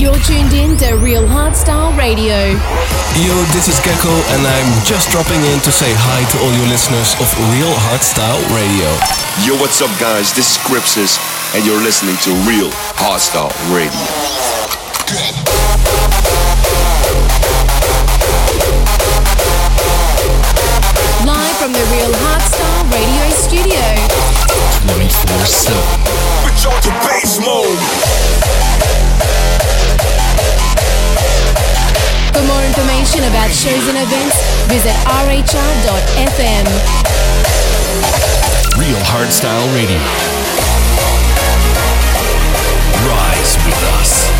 [0.00, 2.56] You're tuned in to Real Hardstyle Radio.
[3.20, 6.72] Yo, this is Gecko, and I'm just dropping in to say hi to all your
[6.72, 8.88] listeners of Real Hardstyle Radio.
[9.44, 10.32] Yo, what's up, guys?
[10.32, 11.20] This is Crypsis,
[11.52, 13.92] and you're listening to Real Hardstyle Radio.
[21.28, 23.84] Live from the Real Hardstyle Radio studio.
[24.96, 25.76] 24 7.
[26.40, 28.09] Switch on to bass mode.
[32.40, 34.40] For more information about shows and events,
[34.72, 36.64] visit rhr.fm.
[38.78, 40.00] Real Hardstyle Radio.
[43.04, 44.30] Rise with us.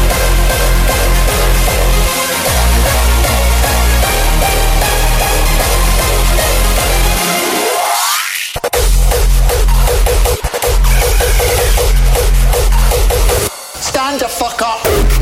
[13.83, 15.20] Stand the fuck up.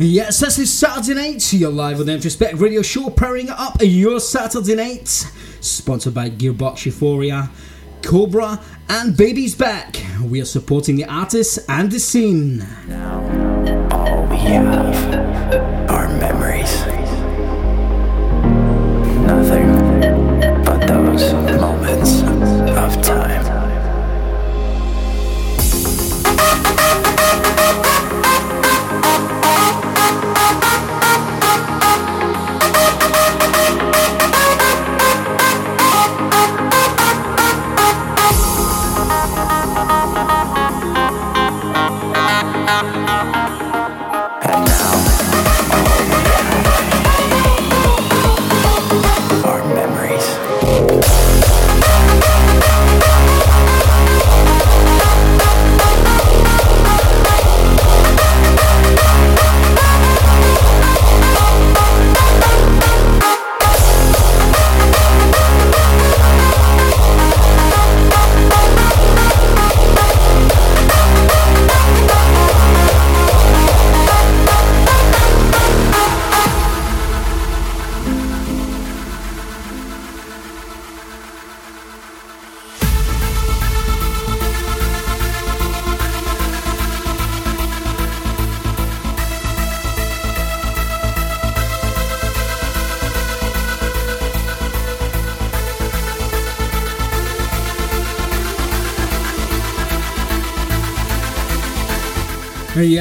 [0.00, 1.52] Yes, this is Saturday night.
[1.52, 5.26] You're live on the Respect Radio Show, powering up your Saturday night.
[5.84, 7.50] Sponsored by Gearbox Euphoria,
[8.00, 10.02] Cobra, and Baby's Back.
[10.22, 12.62] We are supporting the artists and the scene.
[13.90, 15.23] All we have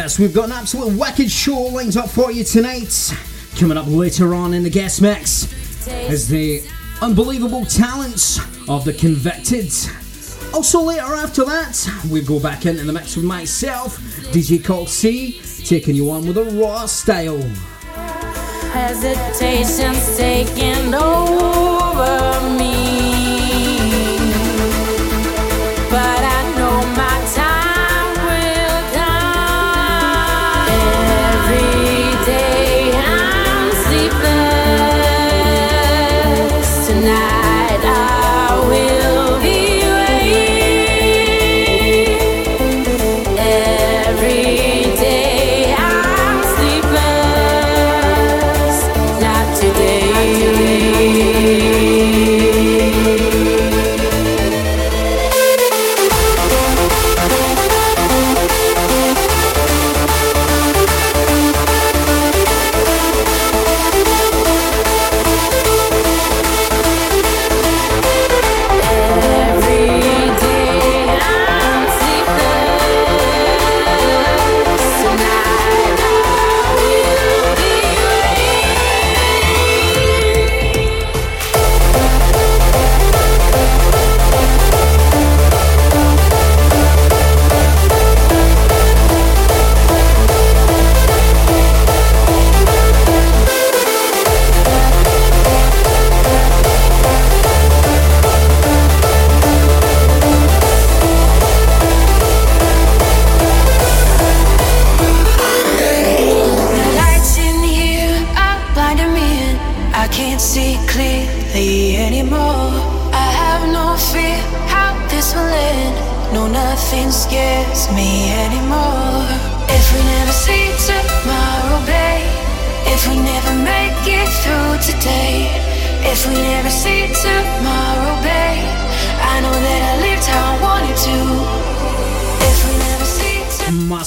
[0.03, 3.13] Yes, we've got an absolute wicked show lined up for you tonight.
[3.57, 5.47] Coming up later on in the guest mix
[5.87, 6.61] is the
[7.01, 8.37] unbelievable talents
[8.67, 9.71] of the convicted.
[10.53, 13.97] Also, later after that, we go back into the mix with myself,
[14.33, 17.39] DJ Colt C, taking you on with a raw style.
[18.73, 22.73] Hesitation's taking over me.
[25.89, 26.32] But I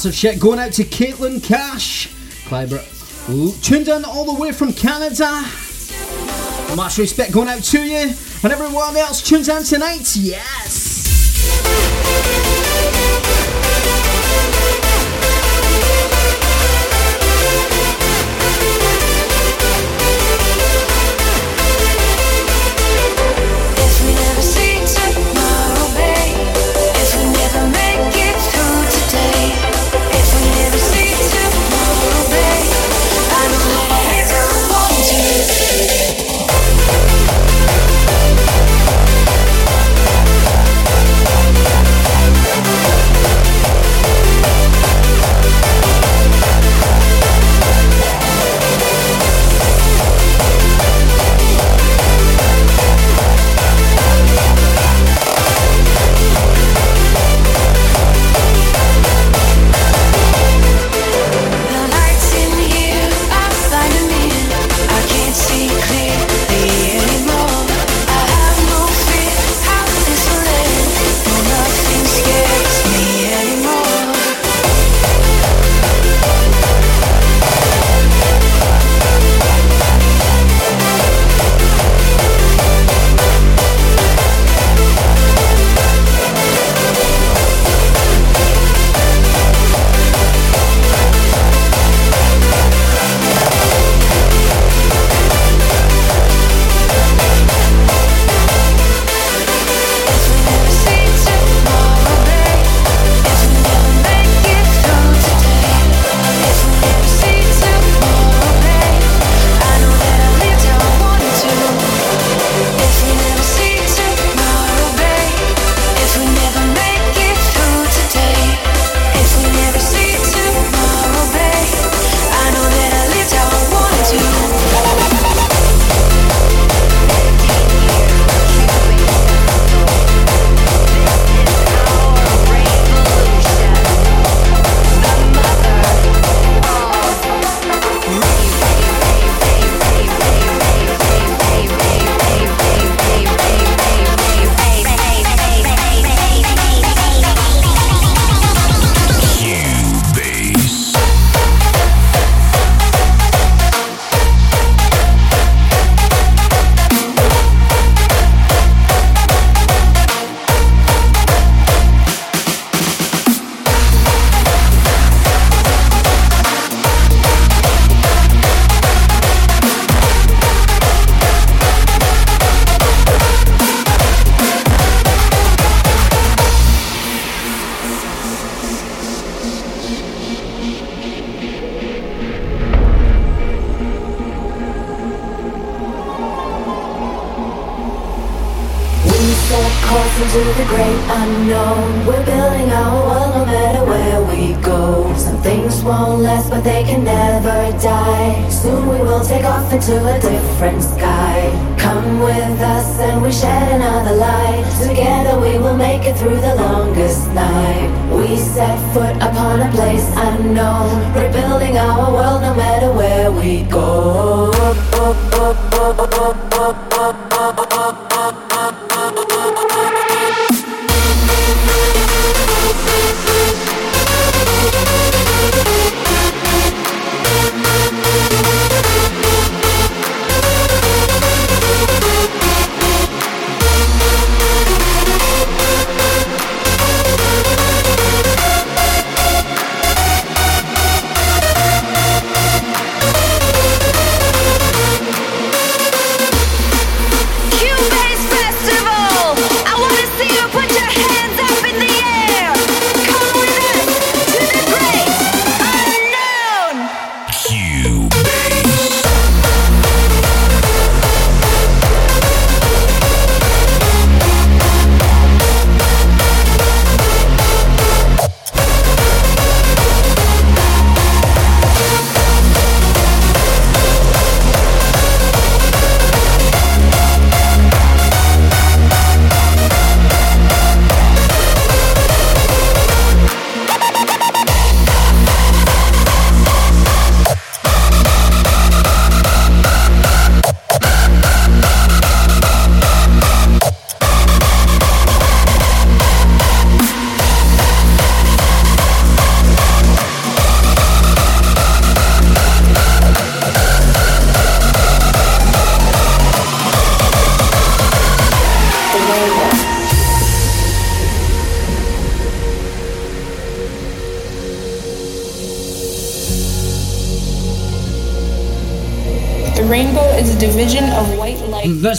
[0.07, 2.15] massive shit going out to Caitlin Cash.
[2.47, 2.81] Clyber
[3.61, 5.45] tuned in all the way from Canada.
[6.77, 8.15] Much respect going out to you
[8.45, 10.15] and everyone else tuned in tonight.
[10.15, 11.07] Yes.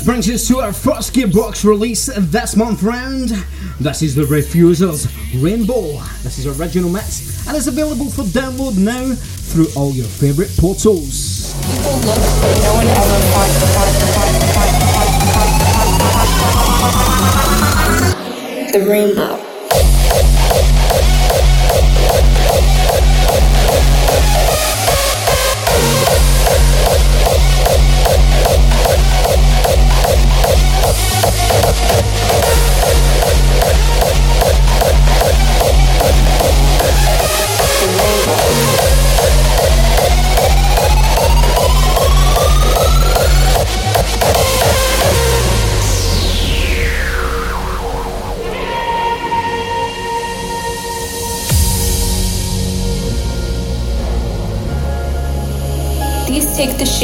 [0.07, 3.27] Brings us to our first Gearbox release this month round.
[3.77, 5.99] This is the Refusers Rainbow.
[6.23, 11.51] This is original mix and it's available for download now through all your favourite portals.
[18.71, 19.46] The rainbow.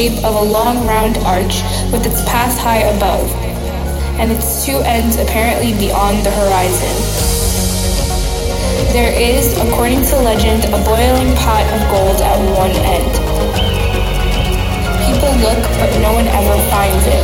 [0.04, 3.32] Shape of a long round arch with its path high above,
[4.20, 6.96] and its two ends apparently beyond the horizon.
[8.92, 13.14] There is, according to legend, a boiling pot of gold at one end.
[15.08, 17.24] People look, but no one ever finds it.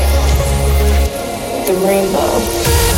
[1.68, 2.89] The rainbow.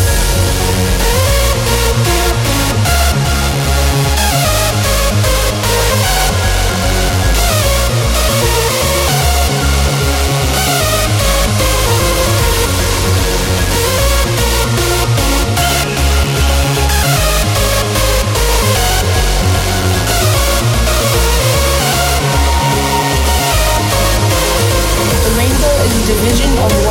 [26.11, 26.90] Division of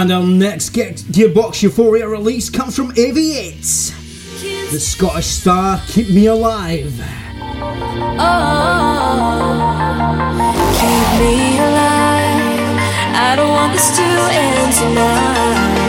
[0.00, 3.90] And our next Ge- Gearbox Euphoria release comes from Aviates.
[4.70, 6.94] The Scottish star Keep Me Alive.
[8.20, 8.54] Ah,
[10.78, 12.78] keep me alive.
[13.12, 15.87] I don't want this to end tonight.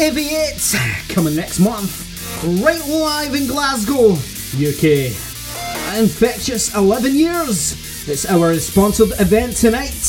[0.00, 1.92] Aviate coming next month,
[2.64, 4.12] right live in Glasgow,
[4.56, 5.12] UK.
[5.98, 8.08] Infectious 11 years.
[8.08, 9.99] It's our sponsored event tonight.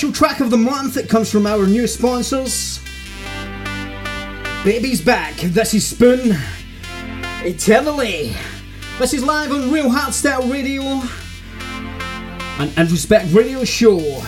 [0.00, 0.96] special track of the month.
[0.96, 2.80] It comes from our new sponsors.
[4.64, 5.36] Baby's back.
[5.36, 6.38] This is Spoon
[7.44, 8.34] Eternally.
[8.98, 11.02] This is live on Real Hardstyle Radio,
[12.58, 14.22] an Respect radio show.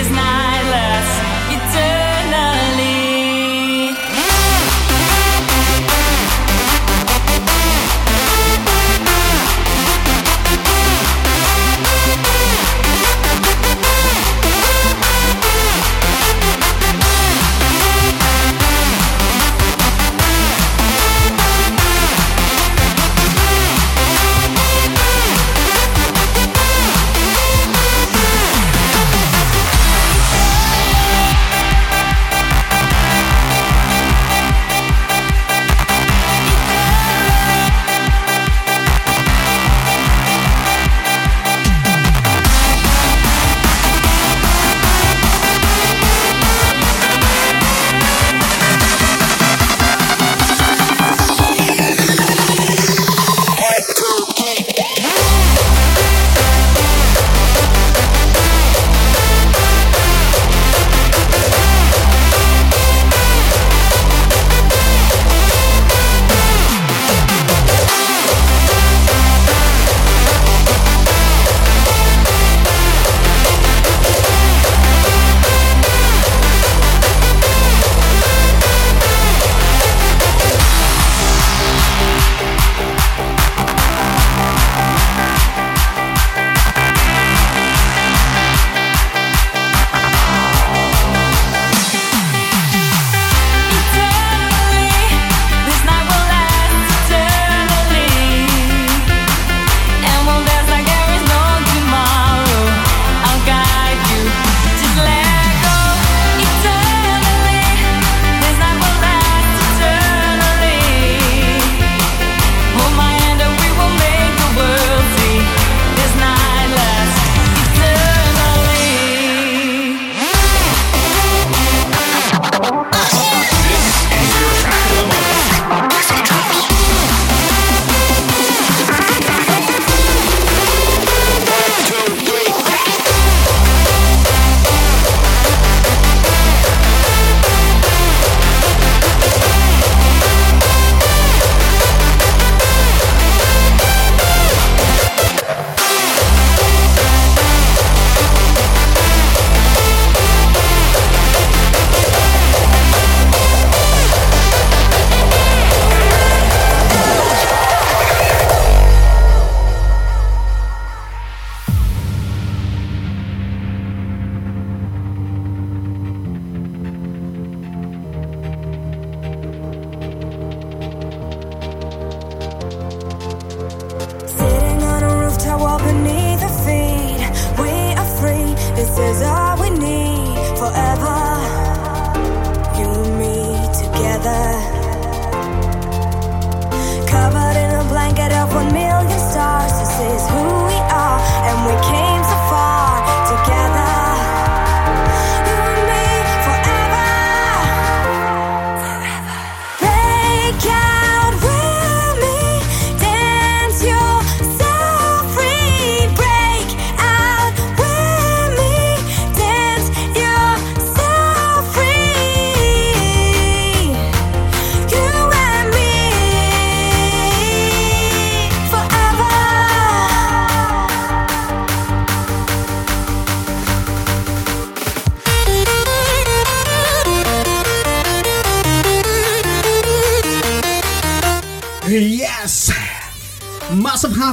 [0.00, 0.39] is not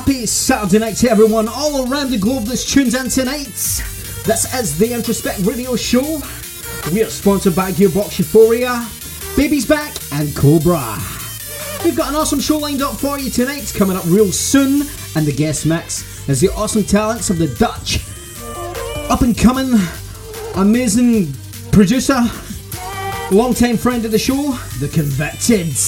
[0.08, 3.48] happy Saturday night to everyone all around the globe that's tuned in tonight.
[4.24, 6.22] This is the Introspect Radio Show.
[6.94, 8.88] We are sponsored by Gearbox Euphoria,
[9.36, 10.98] Baby's Back, and Cobra.
[11.84, 15.28] We've got an awesome show lined up for you tonight, coming up real soon, and
[15.28, 18.00] the guest mix is the awesome talents of the Dutch
[19.10, 19.74] up and coming,
[20.56, 21.34] amazing
[21.74, 22.22] producer,
[23.30, 25.87] long-time friend of the show, The Convicteds.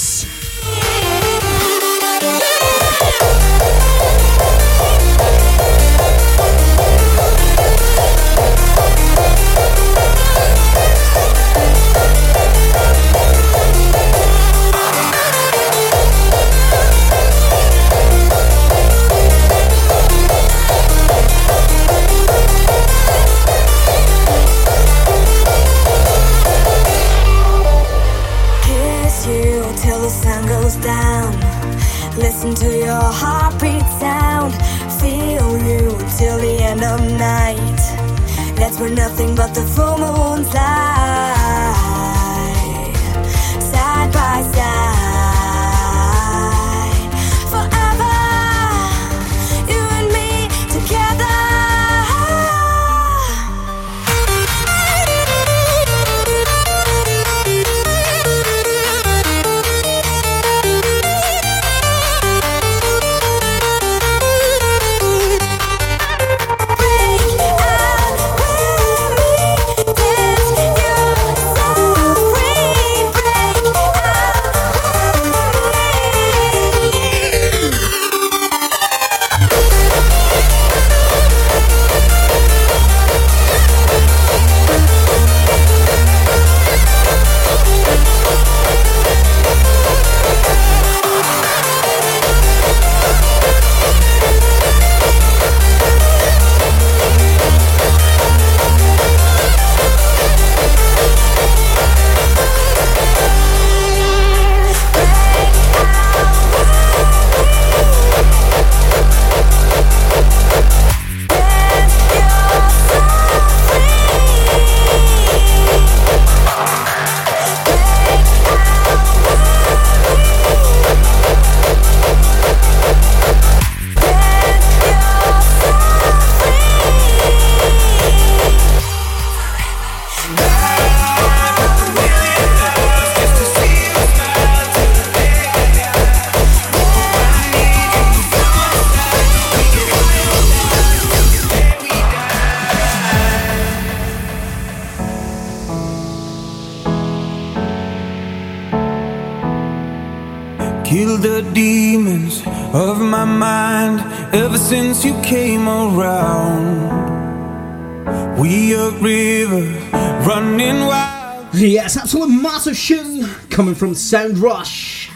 [162.60, 165.10] Massive tune coming from Sound Rush.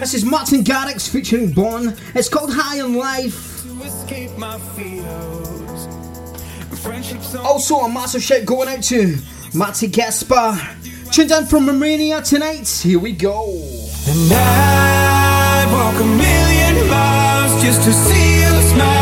[0.00, 1.96] This is Martin Garrix featuring Bonn.
[2.16, 3.64] It's called High on Life.
[7.46, 9.18] Also, a massive shout going out to
[9.54, 10.58] Matty Gaspar.
[11.12, 12.68] Tuned in from Romania tonight.
[12.68, 13.44] Here we go.
[14.08, 19.01] And I'd walk a million miles just to see you smile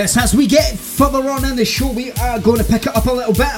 [0.00, 2.96] Yes, as we get further on in the show, we are going to pick it
[2.96, 3.52] up a little bit.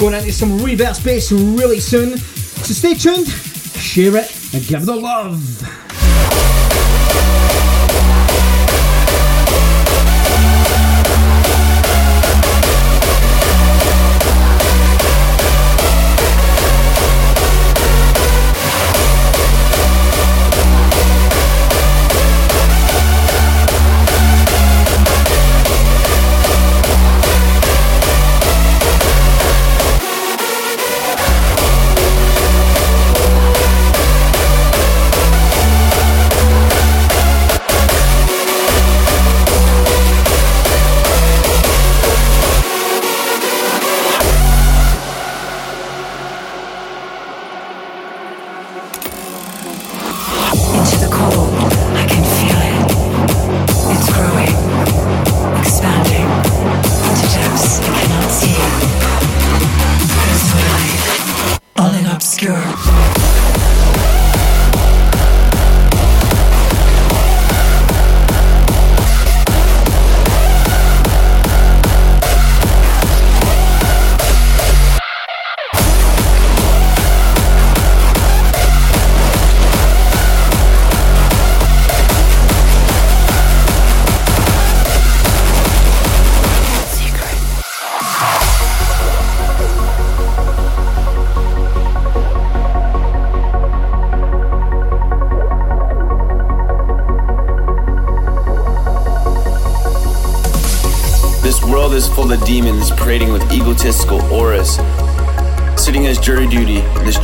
[0.00, 2.18] Going into some reverse bass really soon.
[2.18, 5.38] So stay tuned, share it, and give the love.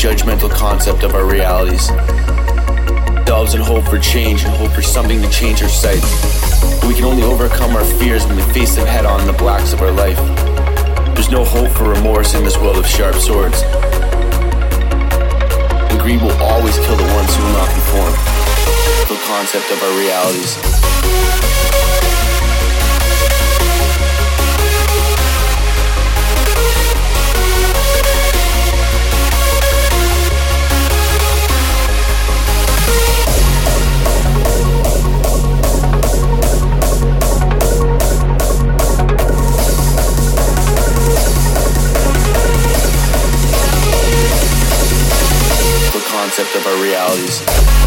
[0.02, 1.86] Judgmental concept of our realities.
[3.24, 6.02] Delves and hope for change and hope for something to change our sight.
[6.88, 9.72] We can only overcome our fears when we face them head on in the blacks
[9.72, 10.18] of our life.
[11.14, 13.62] There's no hope for remorse in this world of sharp swords.
[15.86, 18.12] And greed will always kill the ones who will not conform.
[19.06, 20.58] The concept of our realities.
[46.34, 47.81] Concept of our realities.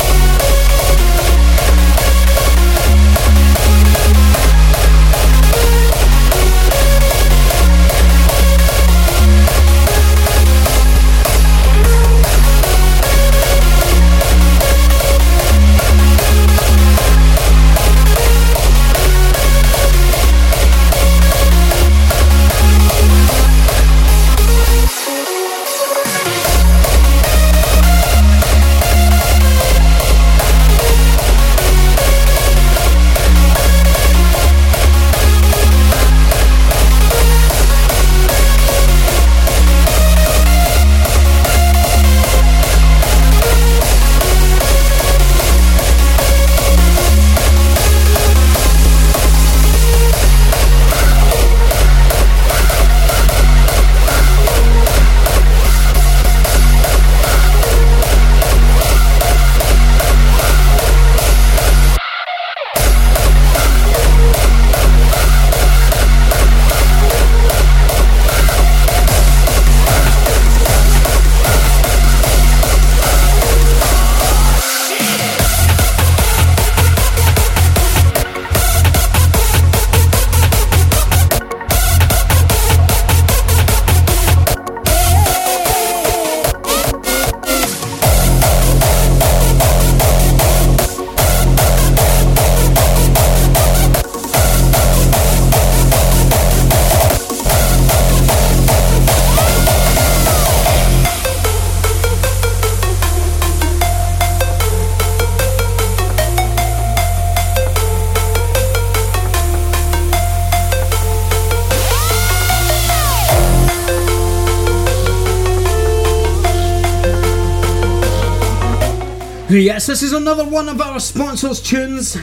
[119.85, 122.17] Yes, this is another one of our sponsors' tunes.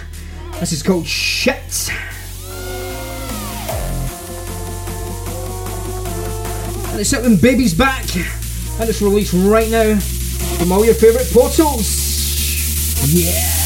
[0.58, 1.90] This is called Shit.
[6.90, 8.16] And it's out when Baby's Back.
[8.16, 9.96] And it's released right now
[10.58, 13.14] from all your favourite portals.
[13.14, 13.61] Yeah.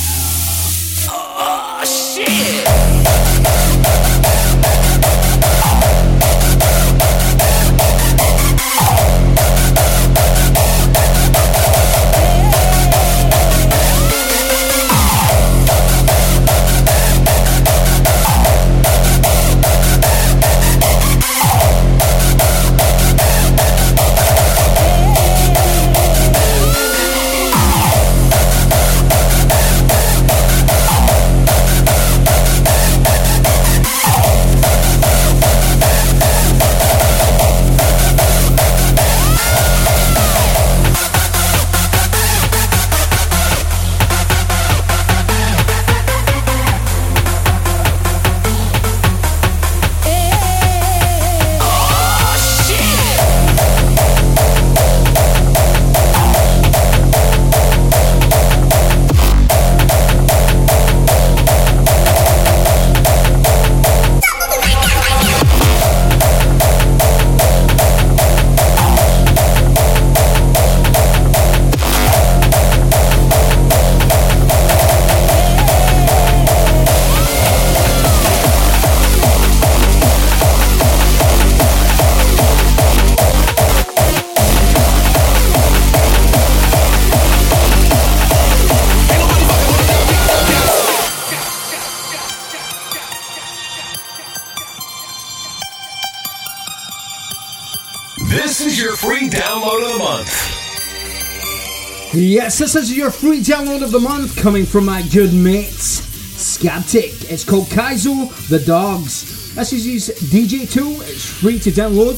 [102.58, 107.30] This is your free download of the month coming from my good mates, Scabtic.
[107.30, 109.54] It's called Kaizo the Dogs.
[109.54, 111.02] This is his DJ tool.
[111.02, 112.16] It's free to download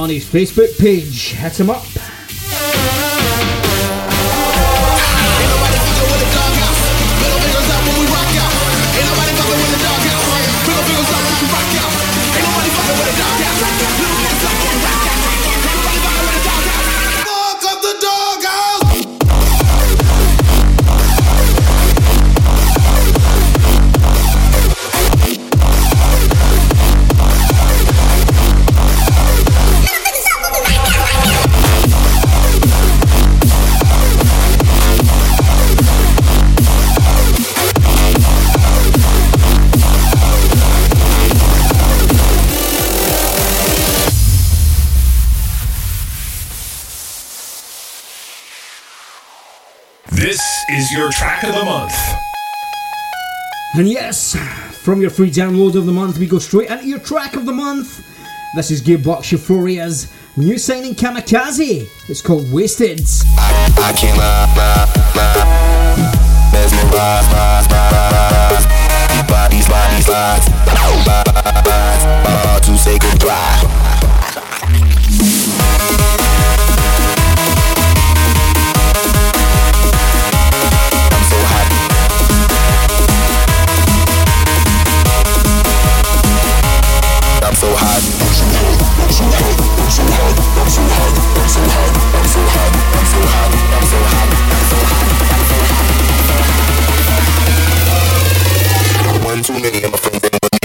[0.00, 1.30] on his Facebook page.
[1.34, 1.84] Hit him up.
[53.80, 54.36] And yes,
[54.82, 57.52] from your free download of the month, we go straight into your track of the
[57.54, 58.06] month.
[58.54, 61.88] This is Gearbox Euphoria's new signing Kamikaze.
[62.10, 63.00] It's called Wasted.
[63.38, 65.50] I can't lie, lie, lie.
[87.62, 88.00] I'm so hot.
[99.26, 100.58] One too many of my friends ain't with me.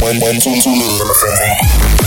[0.00, 2.05] One, one, two, too many of my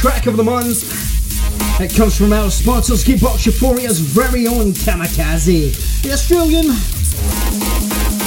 [0.00, 1.78] track of the month.
[1.78, 6.68] It comes from our sponsors, Gearbox Euphoria's very own Kamikaze, the Australian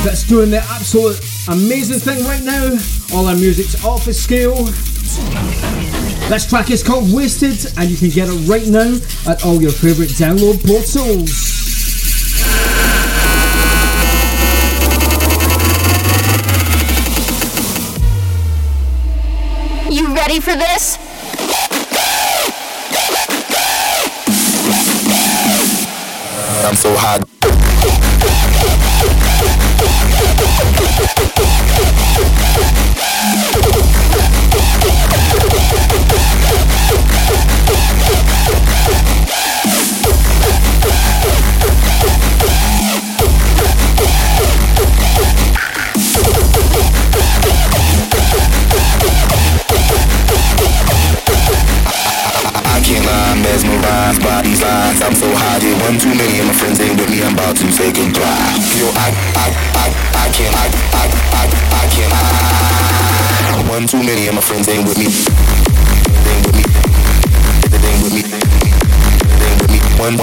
[0.05, 1.17] that's doing the absolute
[1.49, 2.77] amazing thing right now.
[3.15, 4.53] All our music's off the scale.
[6.29, 8.93] This track is called Wasted, and you can get it right now
[9.27, 11.31] at all your favourite download portals.
[19.89, 21.02] You ready for this?
[26.75, 27.32] So hot.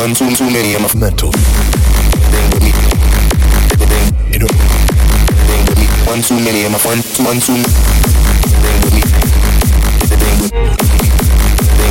[0.00, 1.28] One, too too many of my mental.
[1.28, 2.72] With me.
[4.38, 4.48] Know.
[5.52, 5.86] Ain't with me.
[6.06, 7.60] One too many of my two, one.
[8.64, 9.02] Ain't with me.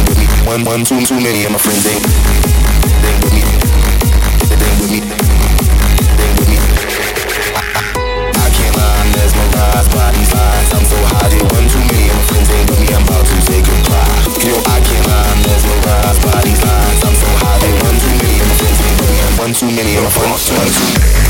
[0.07, 0.26] With me.
[0.47, 1.86] One, one, two, too many of my friends.
[1.86, 2.03] Ain't
[3.24, 3.49] with me.
[19.76, 21.29] many of my friends.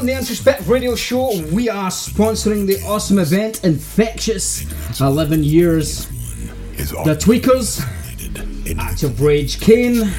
[0.00, 4.64] On the Introspect Radio Show, we are sponsoring the awesome event Infectious
[4.98, 6.06] 11 Years.
[7.04, 7.82] Da Tweekaz,
[8.78, 10.10] Active Rage Kane,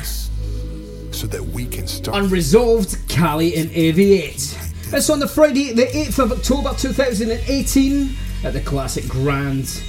[1.11, 4.93] so that we can start Unresolved, Cali, and Aviate.
[4.93, 9.81] It's on the Friday, the 8th of October 2018 at the Classic Grand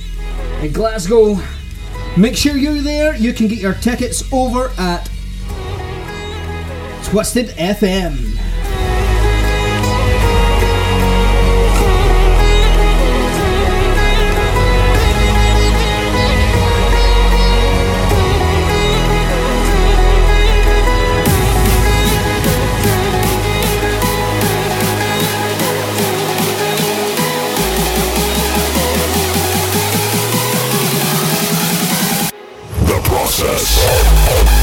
[0.63, 1.39] in Glasgow.
[2.17, 3.15] Make sure you're there.
[3.15, 5.05] You can get your tickets over at
[7.05, 8.52] Twisted FM.
[33.43, 34.62] The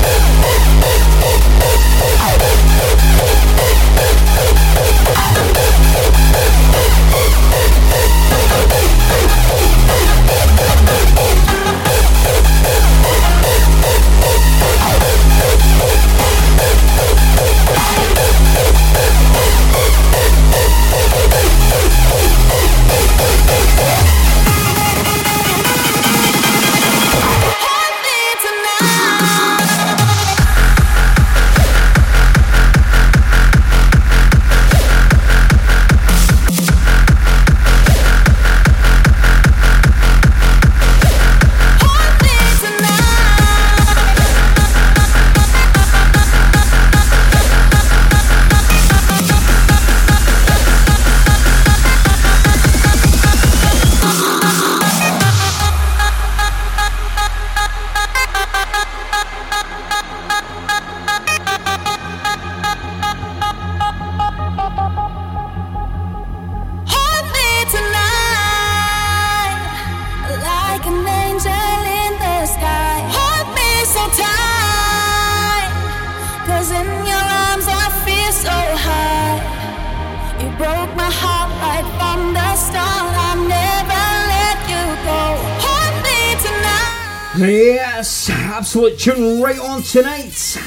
[88.89, 90.57] absolute tune right on tonight.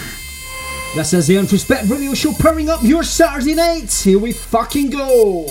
[0.95, 4.03] This is the Introspect Radio Show powering up your Saturday nights.
[4.03, 5.47] Here we fucking go.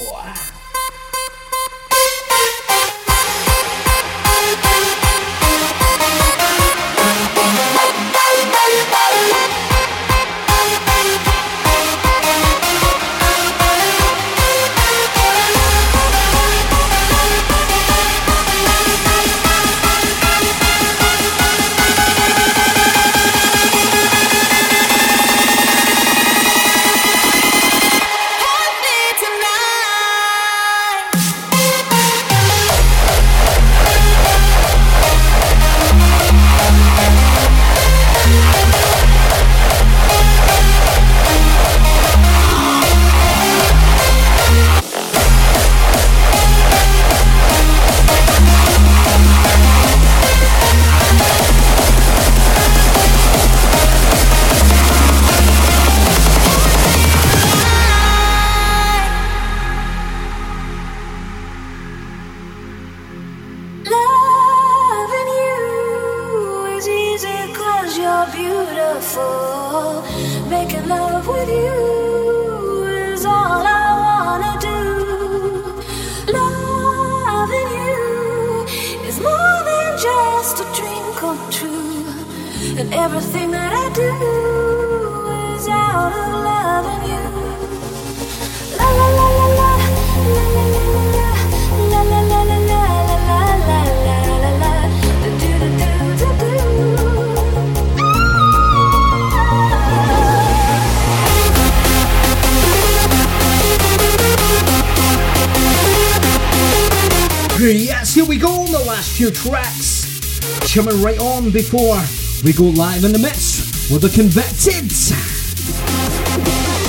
[109.21, 110.39] Few tracks.
[110.73, 112.01] Coming right on before
[112.43, 114.89] we go live in the mix with the Convicted.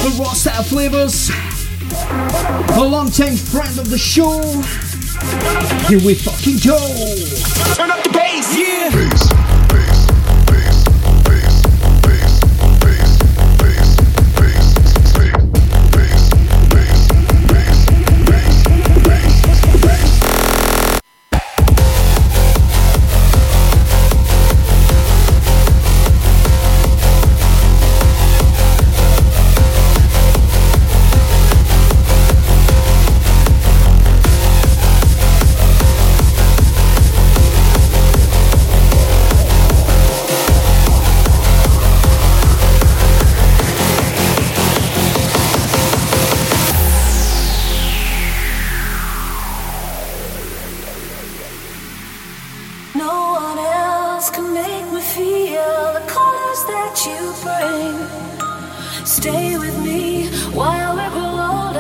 [0.01, 1.29] The raw style flavors.
[2.79, 4.41] A long time friend of the show.
[5.89, 8.12] Here we fucking go.
[59.05, 61.77] Stay with me while we grow old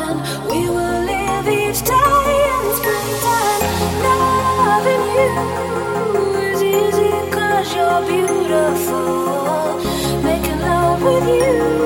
[0.51, 3.63] we will live each day in springtime.
[4.67, 5.31] Loving you
[6.51, 9.79] is easy cause you're beautiful.
[10.25, 11.82] Making love with you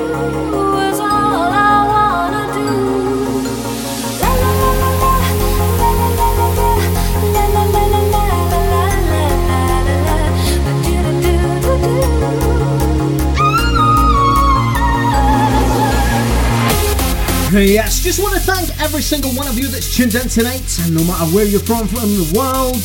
[17.59, 20.93] Yes, just want to thank every single one of you that's tuned in tonight, and
[20.93, 22.77] no matter where you're from from the world.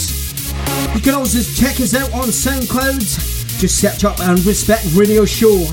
[0.95, 3.61] You can also check us out on SoundCloud.
[3.61, 5.69] Just search up Introspect Radio Show.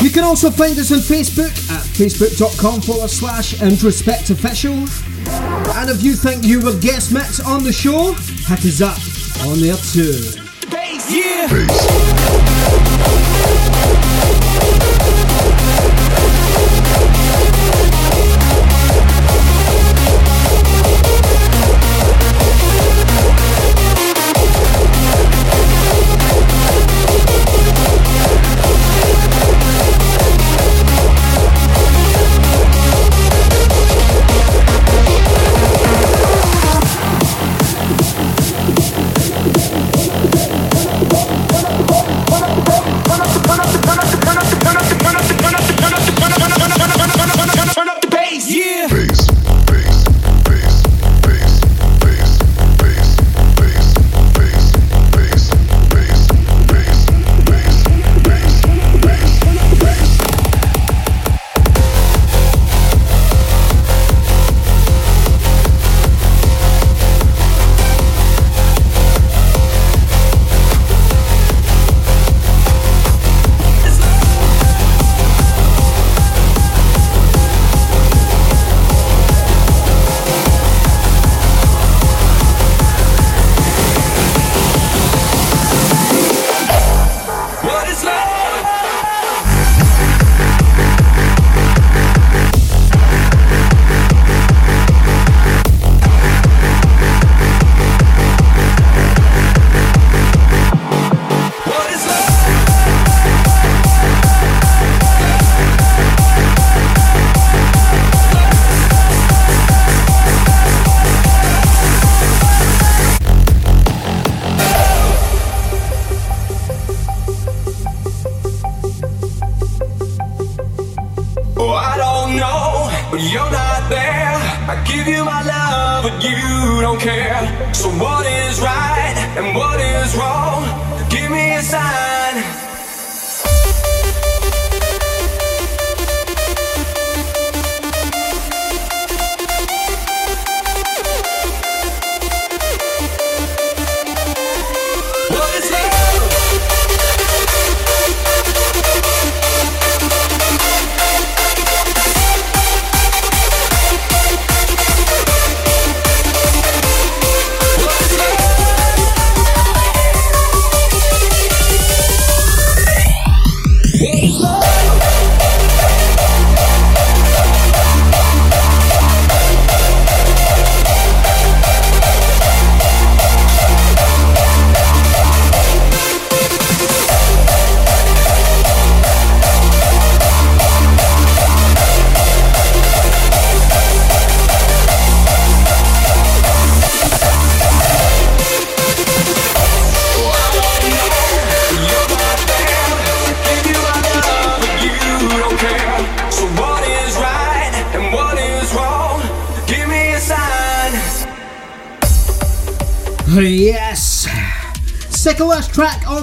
[0.00, 4.74] You can also find us on Facebook at facebook.com forward slash introspect official.
[5.74, 8.12] And if you think you were guest mix on the show,
[8.46, 8.98] hit us up
[9.46, 10.38] on there too.
[11.10, 12.11] Yeah.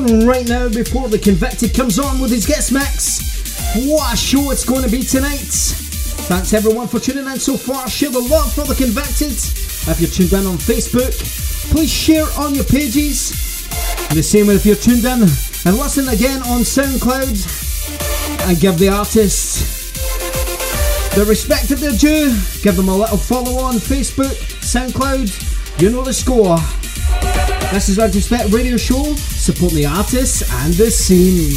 [0.10, 3.22] Right now before the convicted comes on with his guest mix.
[3.86, 5.53] What a show it's going to be tonight.
[6.26, 7.88] Thanks everyone for tuning in so far.
[7.88, 9.38] Share the love for the convicted.
[9.86, 11.14] If you're tuned in on Facebook,
[11.70, 13.30] please share on your pages.
[14.10, 18.89] The same way if you're tuned in and listen again on SoundCloud and give the
[18.89, 19.93] artist
[21.14, 22.34] the respect that they're due.
[22.64, 24.34] Give them a little follow on Facebook,
[24.66, 25.80] SoundCloud.
[25.80, 26.57] You know the score.
[27.72, 29.14] This is Introspect Radio Show,
[29.54, 31.50] supporting the artists and the scene.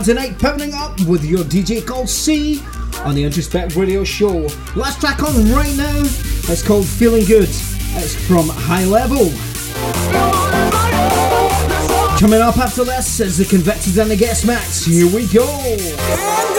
[0.00, 2.62] Saturday night pounding up with your DJ called C
[3.04, 4.48] on the Introspect Radio Show.
[4.74, 5.98] Last track on right now
[6.50, 7.50] is called Feeling Good.
[7.50, 9.28] It's from High Level.
[12.18, 14.86] Coming up after this is the Convicted and the Guest Max.
[14.86, 16.49] Here we go.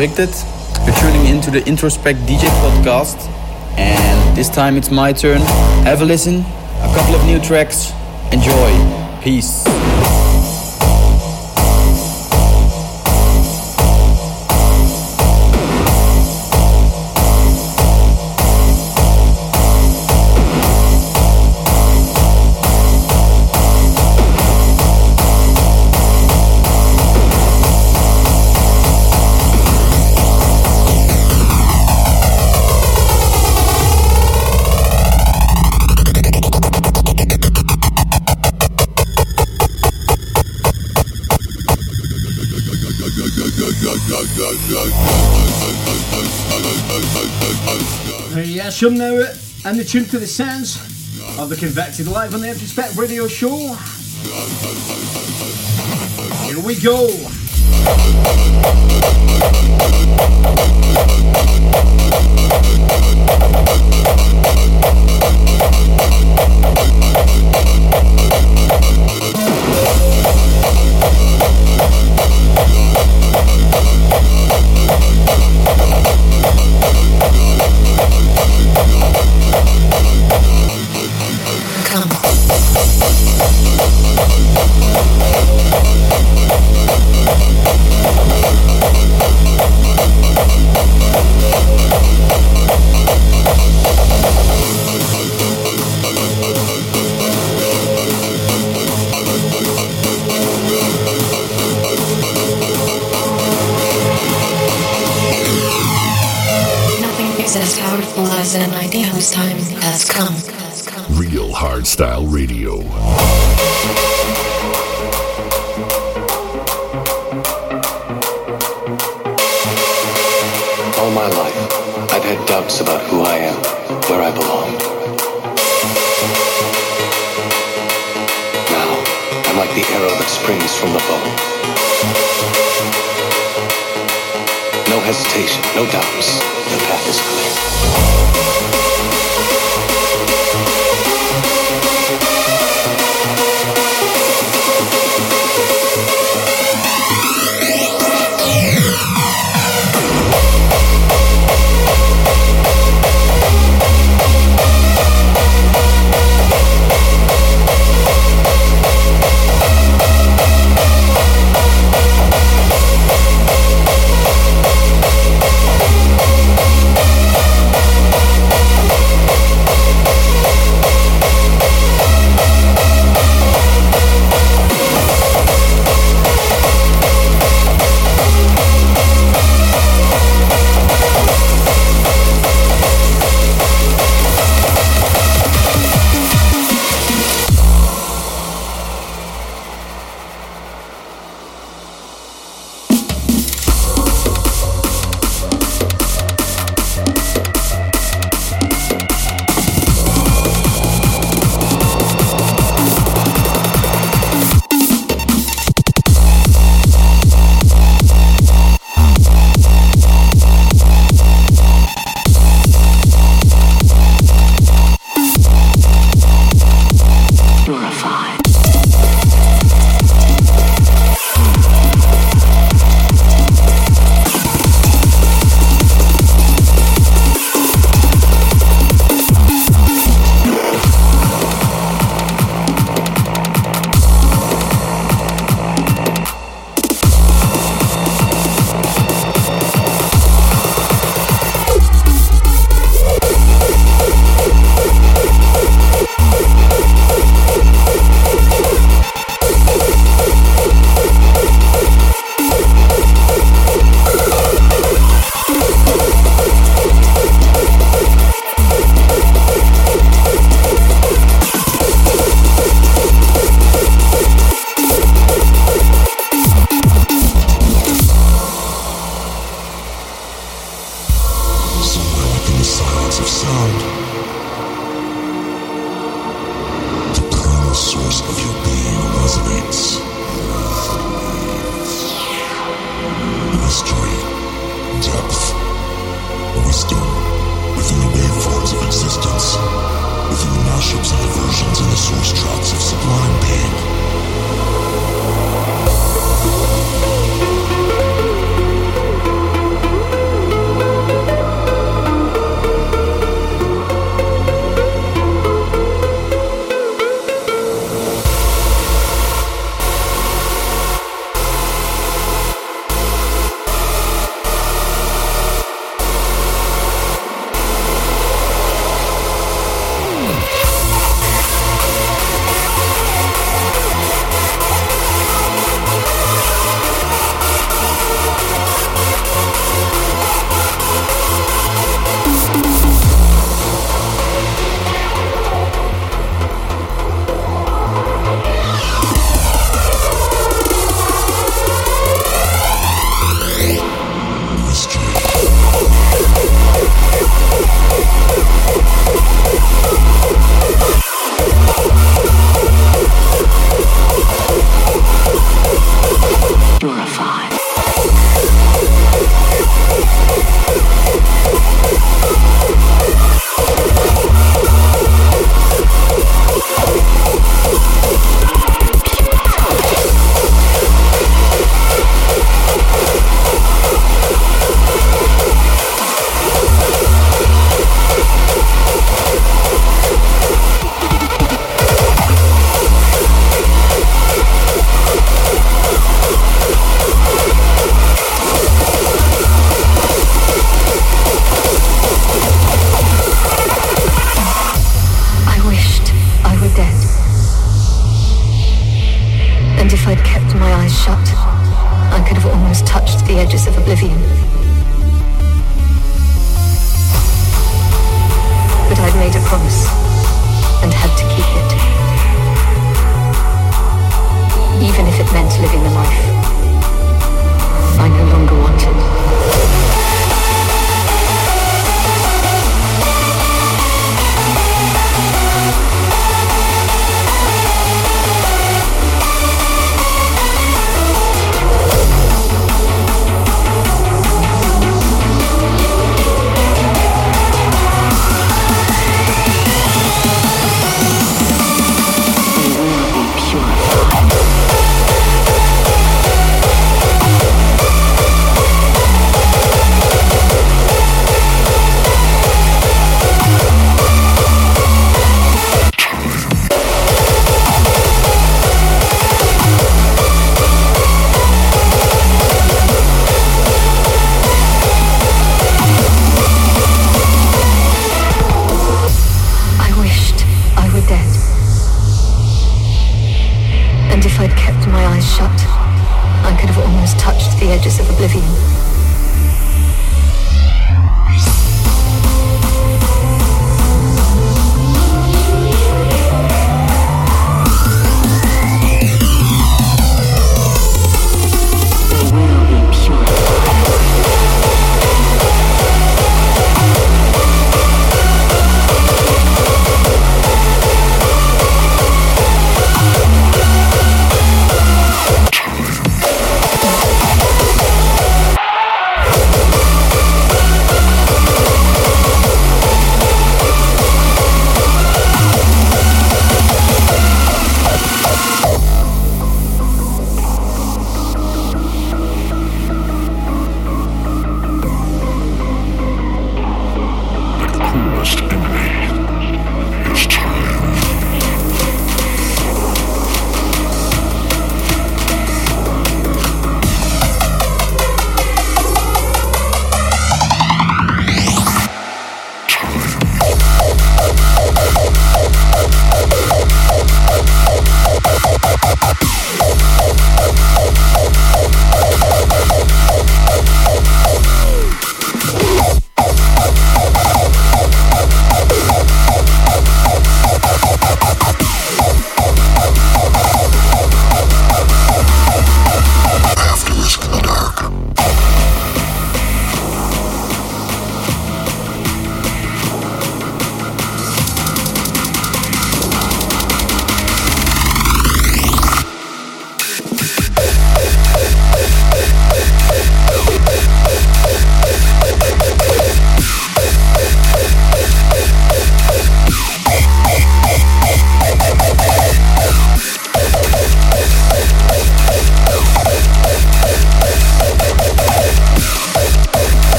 [0.00, 0.34] Convicted.
[0.86, 3.18] You're tuning into the Introspect DJ podcast,
[3.76, 5.42] and this time it's my turn.
[5.84, 7.92] Have a listen, a couple of new tracks.
[8.32, 9.20] Enjoy.
[9.22, 9.69] Peace.
[48.82, 49.26] Uh, now.
[49.66, 50.76] And the tune to the sounds
[51.38, 53.74] of the Convicted live on the Introspect Radio Show.
[56.46, 57.06] Here we go.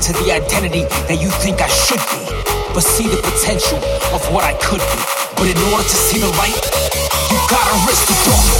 [0.00, 2.24] into the identity that you think I should be,
[2.72, 3.76] but see the potential
[4.16, 5.00] of what I could be.
[5.36, 6.64] But in order to see the light,
[7.28, 8.59] you gotta risk the dark.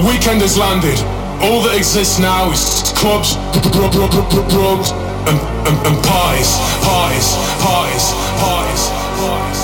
[0.00, 0.98] The weekend has landed.
[1.44, 3.36] All that exists now is clubs,
[5.28, 5.36] and,
[5.68, 8.08] and, and parties, parties, parties,
[8.40, 8.88] parties,
[9.20, 9.59] parties.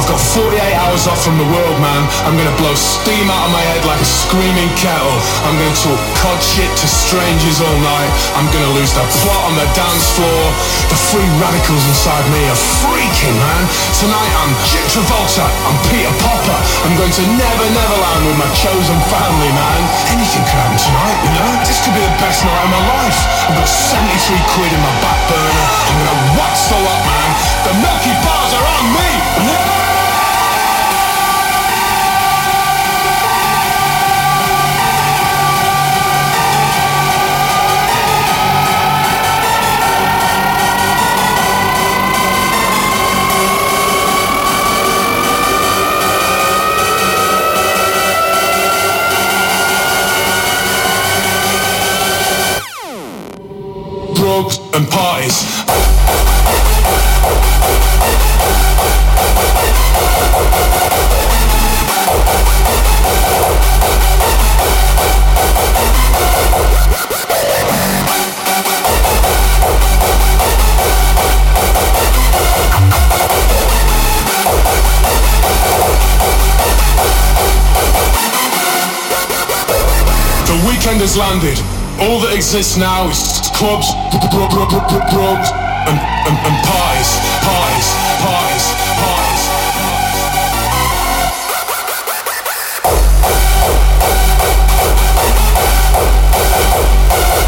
[0.00, 2.02] I've got 48 hours off from the world, man.
[2.24, 5.12] I'm gonna blow steam out of my head like a screaming kettle.
[5.44, 8.08] I'm gonna talk cod shit to strangers all night.
[8.32, 10.42] I'm gonna lose the plot on the dance floor.
[10.88, 13.62] The free radicals inside me are freaking, man.
[14.00, 15.44] Tonight I'm Jim Travolta.
[15.68, 16.60] I'm Peter Popper.
[16.88, 19.80] I'm going to Never Neverland with my chosen family, man.
[20.16, 21.50] Anything could happen tonight, you know?
[21.68, 23.20] This could be the best night of my life.
[23.52, 25.68] I've got 73 quid in my back burner.
[25.92, 27.28] I'm gonna watch the lot, man.
[27.68, 29.10] The Milky Bars are on me.
[29.50, 29.89] drugs
[81.10, 81.58] has landed.
[82.00, 83.90] All that exists now is clubs,
[85.10, 85.50] drugs,
[85.88, 87.10] and, and, and parties,
[87.42, 87.88] parties,
[88.22, 88.66] parties,
[89.00, 89.44] parties.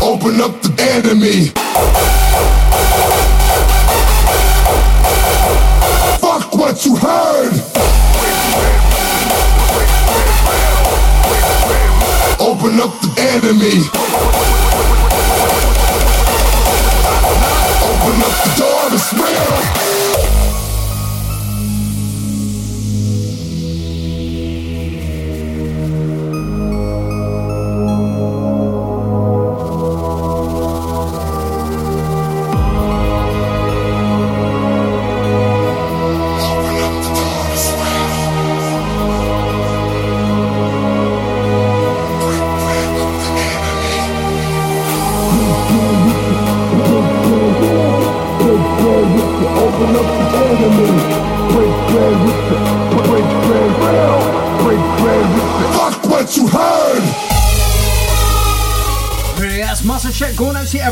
[0.03, 1.53] Open up the enemy.
[6.19, 7.53] Fuck what you heard.
[12.41, 13.87] Open up enemy.
[17.87, 18.91] Open up the door,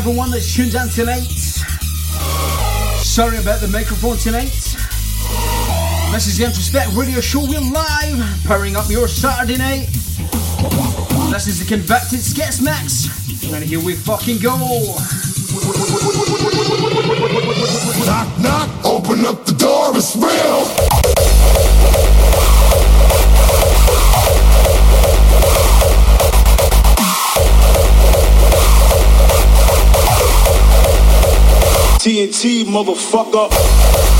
[0.01, 1.29] everyone that's tuned in tonight.
[3.05, 4.49] Sorry about the microphone tonight.
[6.11, 7.41] This is the Introspect Radio Show.
[7.41, 9.85] We're live, powering up your Saturday night.
[11.29, 13.53] This is the Convicted Skits Mix.
[13.53, 14.57] And here we fucking go.
[18.07, 21.00] Knock, knock, open up the door, it's real.
[32.01, 34.10] TNT, motherfucker.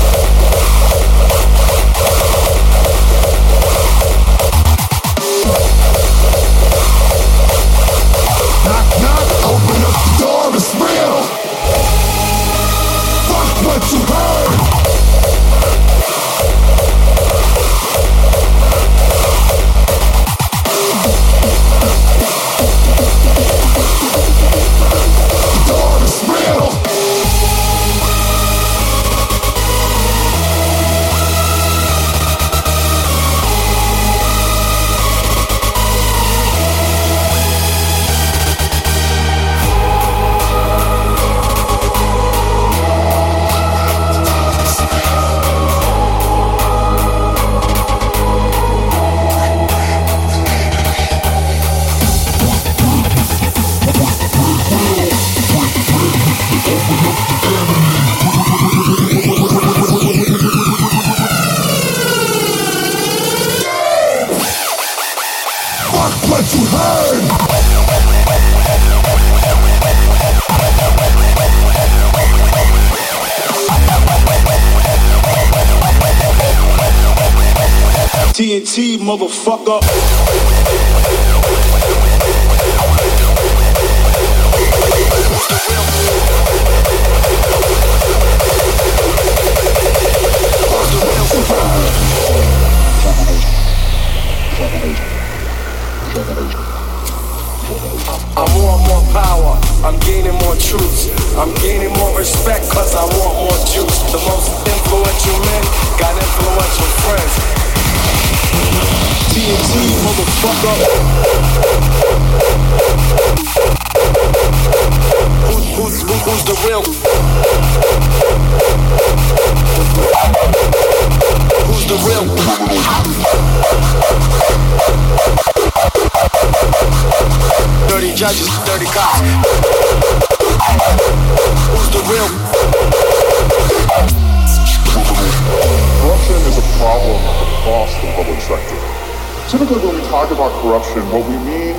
[139.52, 141.76] Typically, when we talk about corruption, what we mean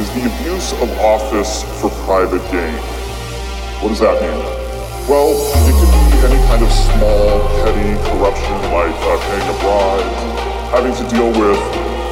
[0.00, 2.80] is the abuse of office for private gain.
[3.84, 4.40] What does that mean?
[5.04, 10.12] Well, it can be any kind of small, petty corruption like uh, paying a bribe,
[10.72, 11.60] having to deal with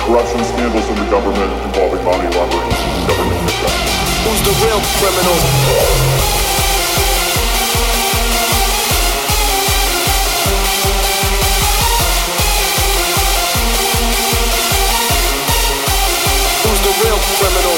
[0.04, 2.68] corruption scandals in the government involving money laundering
[3.08, 3.96] government kickbacks.
[4.28, 6.41] Who's the real criminal?
[17.38, 17.76] Criminal?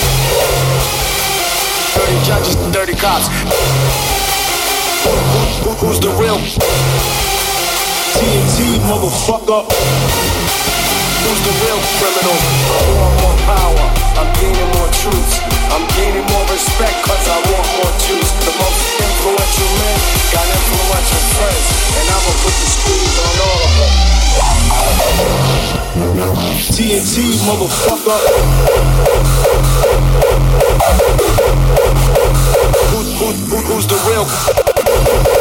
[1.94, 3.28] Dirty judges, dirty cops.
[5.04, 6.38] Who- who- Who's the real?
[8.14, 9.62] TNT, motherfucker.
[11.24, 12.36] Who's the real criminal?
[12.98, 14.03] Want more power.
[14.14, 15.42] I'm gaining more truths.
[15.74, 18.30] I'm gaining more respect cause I want more juice.
[18.46, 19.98] The most influential men
[20.30, 21.66] got influential friends.
[21.98, 23.94] And I'ma put the squeeze on all of them.
[26.74, 28.18] TNT, motherfucker.
[32.90, 35.33] Who, who, who, who's the real?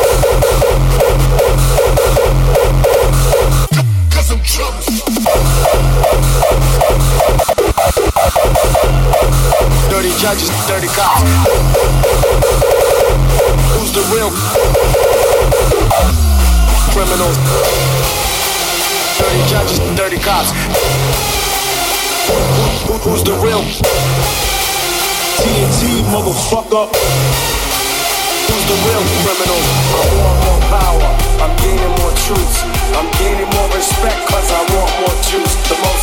[10.23, 11.19] Judges, dirty cops.
[13.75, 14.31] Who's the real
[16.95, 17.35] criminals?
[19.19, 20.51] Dirty judges, dirty cops.
[22.23, 22.39] Who,
[22.87, 23.59] who, who's the real?
[25.43, 26.87] TNT, motherfucker.
[28.47, 29.59] Who's the real criminal?
[29.59, 31.09] I want more power.
[31.43, 32.63] I'm gaining more truths.
[32.95, 35.55] I'm gaining more respect cause I want more juice.
[35.67, 36.02] The most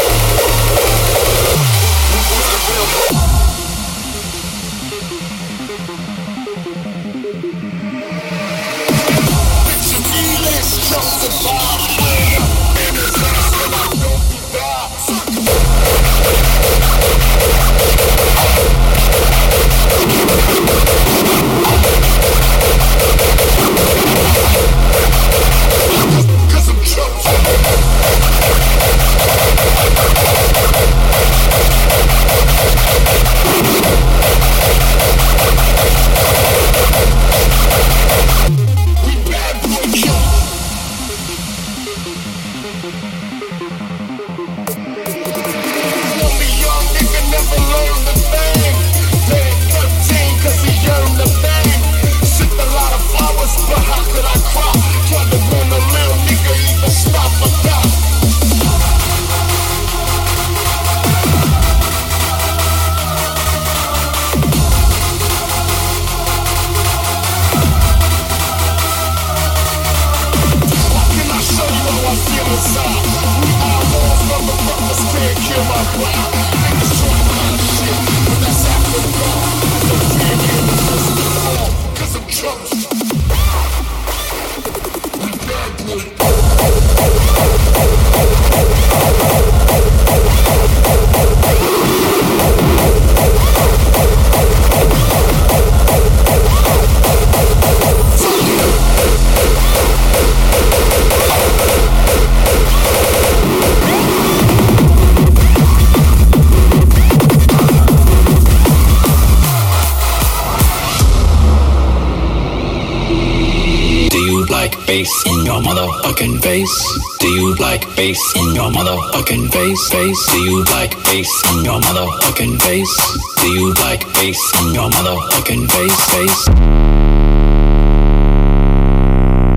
[119.71, 119.89] face?
[119.89, 120.31] Face?
[120.31, 122.95] Do you like bass in your motherfucking face?
[123.41, 126.09] Do you like bass in your motherfucking face?
[126.11, 126.45] Face?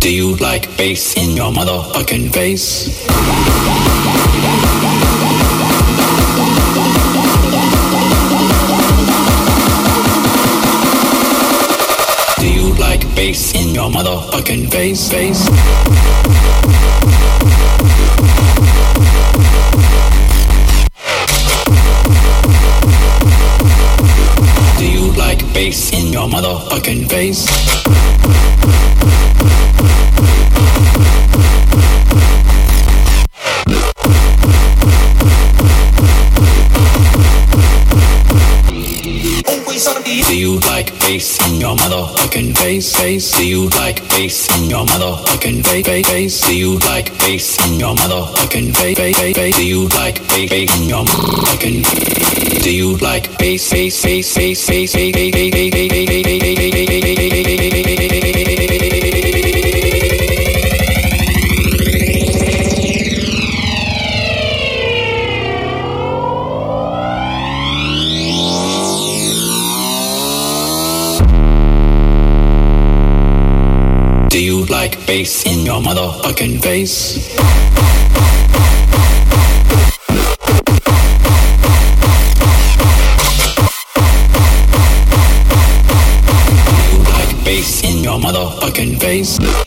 [0.01, 3.05] Do you like bass in your motherfucking face?
[12.39, 15.11] Do you like bass in your motherfucking face?
[15.11, 16.44] Face?
[46.25, 46.41] Face?
[46.41, 46.41] Face?
[46.41, 46.47] Face?
[46.47, 48.97] Do you like bass in your motherfucking face?
[48.97, 49.19] Face?
[49.19, 49.37] Face?
[49.37, 49.57] Face?
[49.57, 52.63] Do you like bass bass in your motherfucking?
[52.63, 56.04] Do you like bass bass bass bass bass bass bass bass
[87.55, 89.64] bass in your motherfucking face?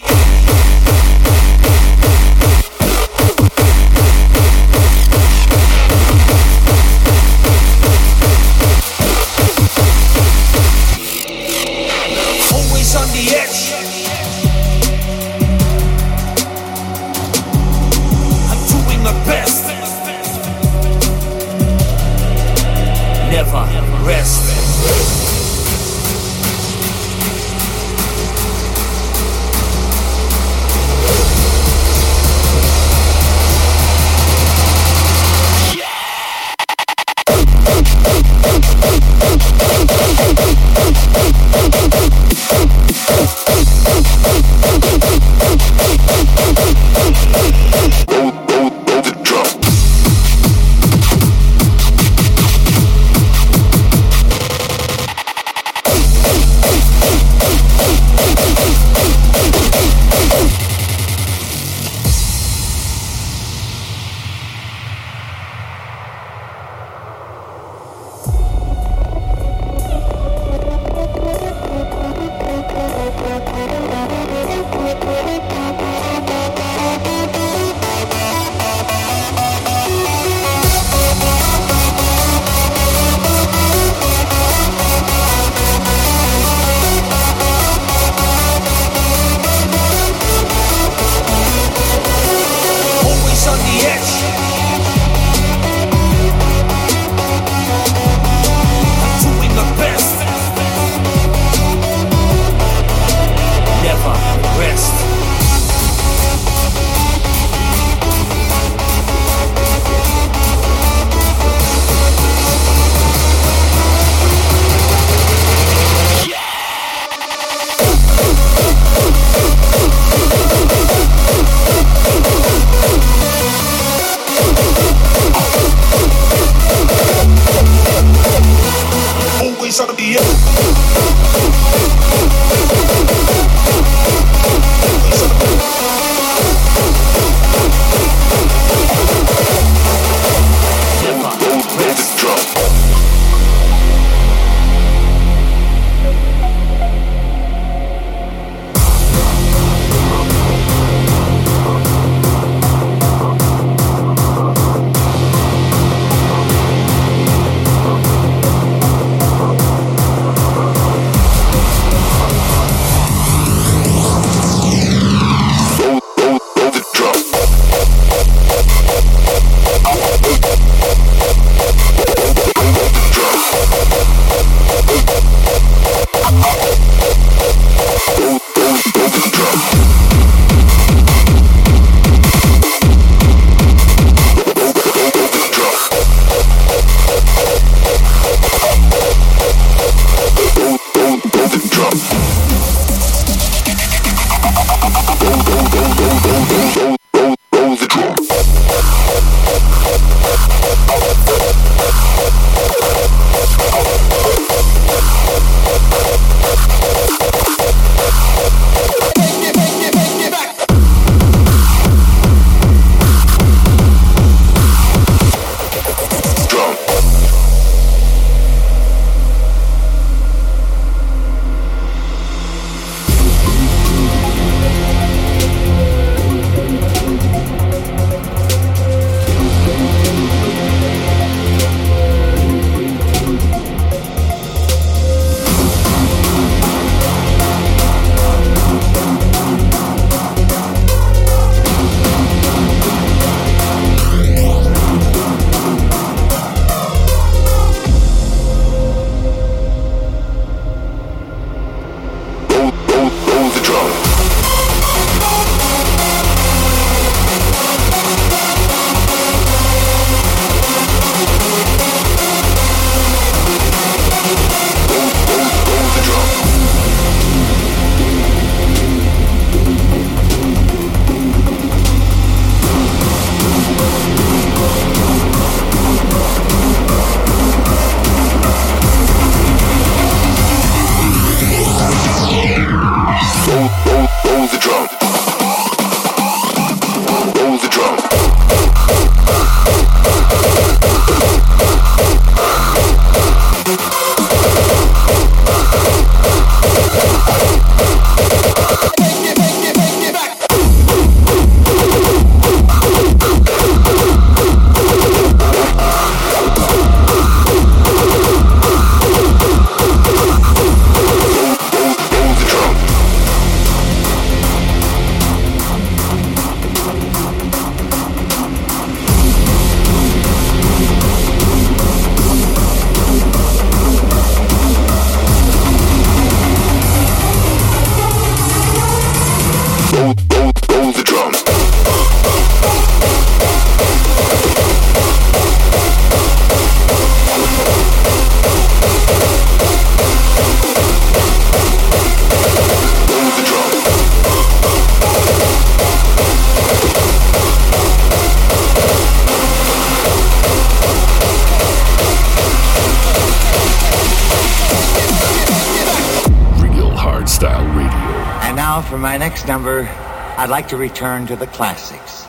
[358.77, 359.89] Now, for my next number,
[360.37, 362.27] I'd like to return to the classics.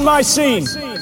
[0.00, 0.99] Trashing my scene?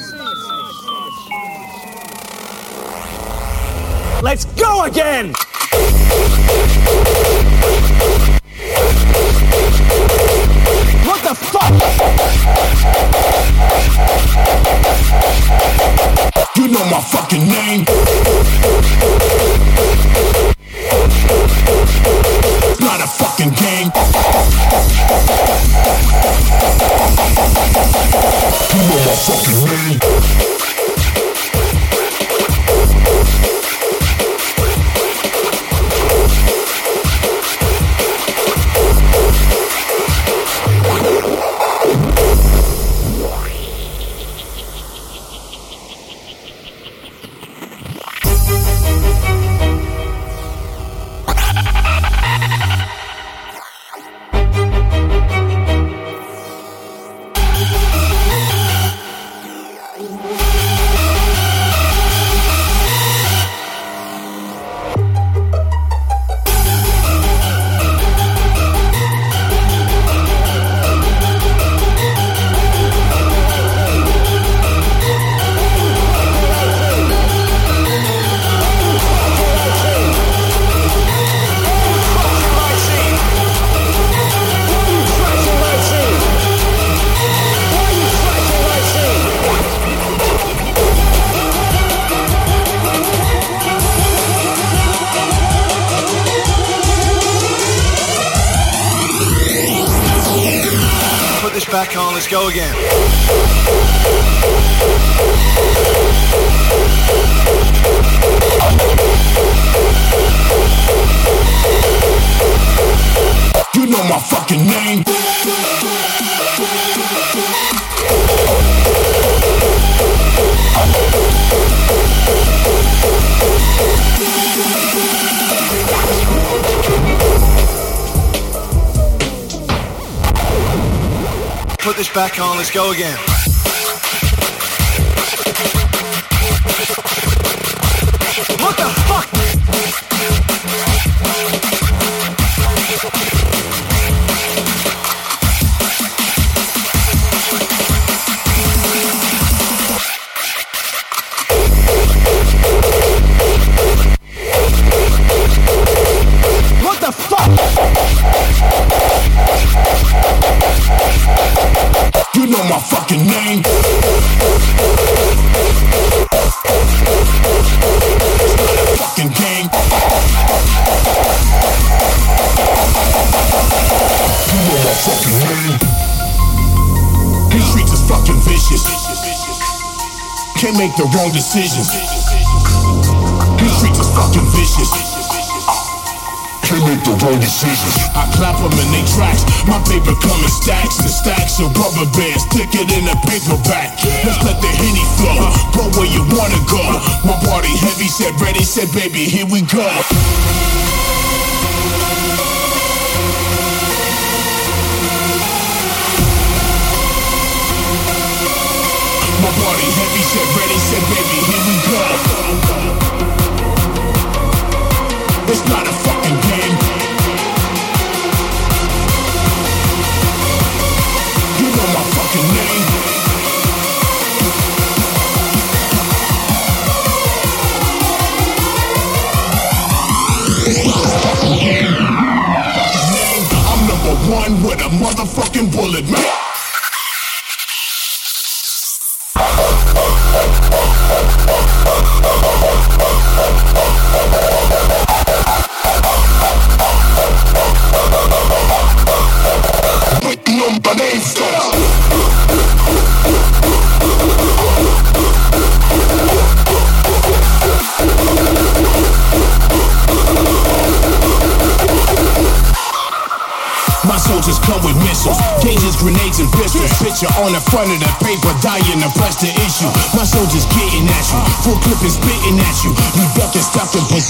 [132.69, 133.28] Let's go again.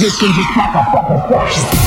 [0.09, 1.78] Position, just like a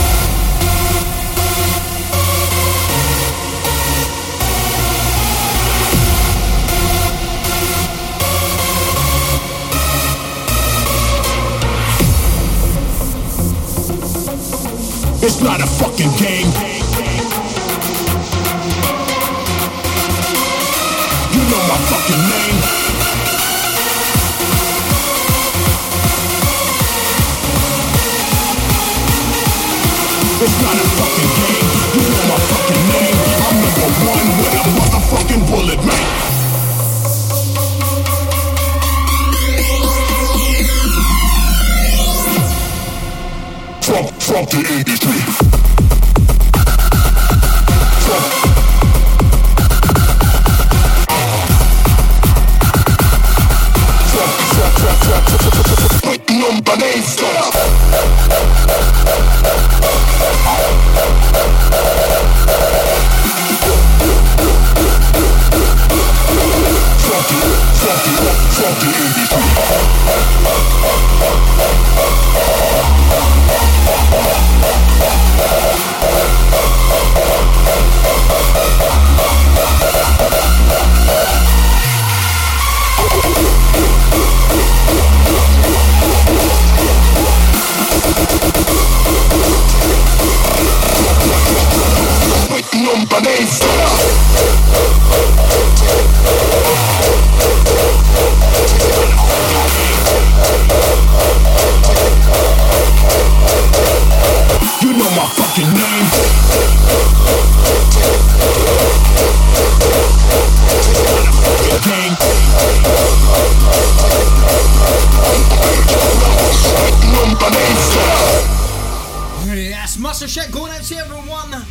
[119.93, 121.67] Yes, Shit going out to everyone that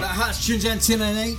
[0.00, 1.36] has tuned in tonight.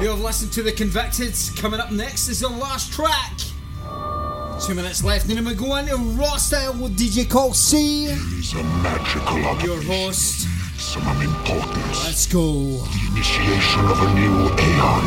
[0.00, 1.34] You've listened to The Convicted.
[1.56, 3.32] Coming up next is the last track.
[4.64, 5.54] Two minutes left, and then we're
[6.16, 8.06] Raw Style with DJ Call C.
[8.06, 10.57] Is a magical Your host.
[10.88, 12.06] Some importance.
[12.06, 12.40] Let's go.
[12.40, 15.06] The initiation of a new aeon.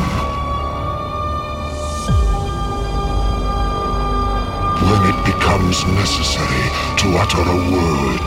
[4.88, 6.66] When it becomes necessary
[6.98, 8.26] to utter a word,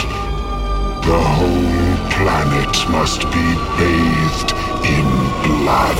[1.06, 4.52] the whole planet must be bathed
[4.84, 5.08] in
[5.48, 6.00] blood.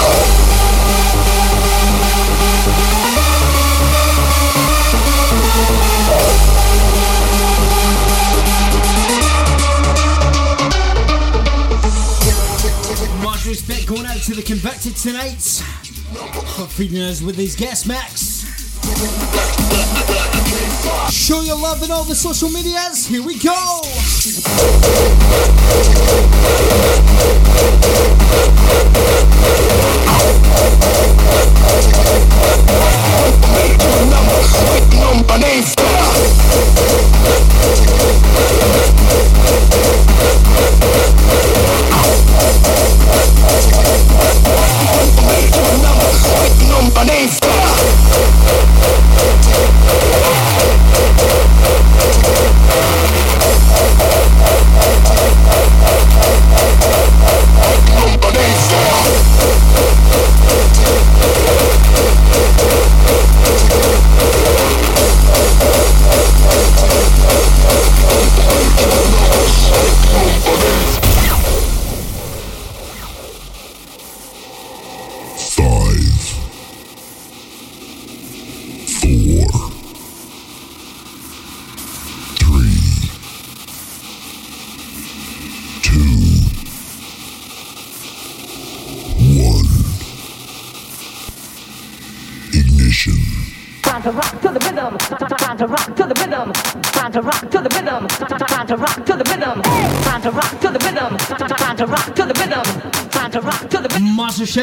[15.01, 18.45] tonight for feeding us with these guest max.
[21.11, 23.07] Show your love in all the social medias.
[23.07, 23.81] Here we go.
[47.01, 47.40] Nine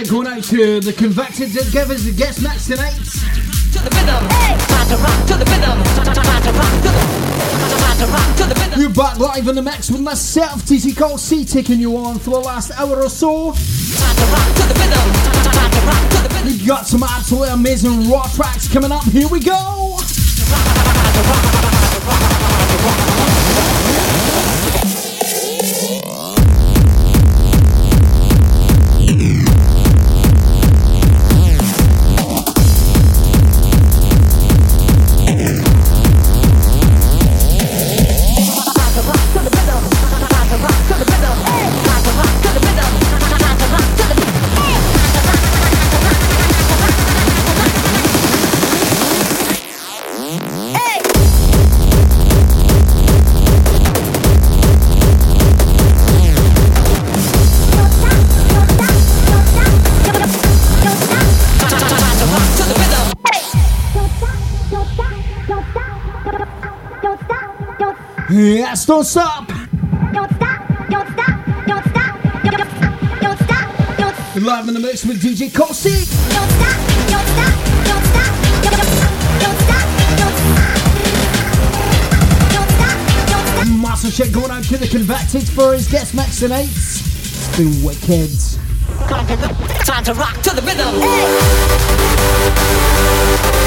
[0.08, 2.94] Massive shake going out to the Convicted together as the guest tonight.
[3.72, 4.28] To the rhythm.
[4.28, 5.82] Time to rock to the rhythm.
[5.94, 7.02] Time to rock to the.
[7.78, 8.80] Time to rock to the rhythm.
[8.80, 12.30] You're back live in the mix with myself, TC Call C, taking you on for
[12.30, 13.52] the last hour or so.
[16.44, 19.04] We got some absolutely amazing raw tracks coming up.
[19.04, 19.77] Here we go.
[68.88, 69.48] Yes, don't stop.
[70.14, 72.14] Don't stop, don't stop, don't don't stop.
[73.98, 74.34] Don't stop.
[74.34, 76.08] You're live in the mix with DJ Kosi.
[83.82, 86.70] Massive shit going out to the Convicted for his guest mix tonight.
[86.70, 88.30] It's been wicked.
[89.84, 90.98] Time to rock to the rhythm.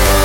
[0.02, 0.21] Back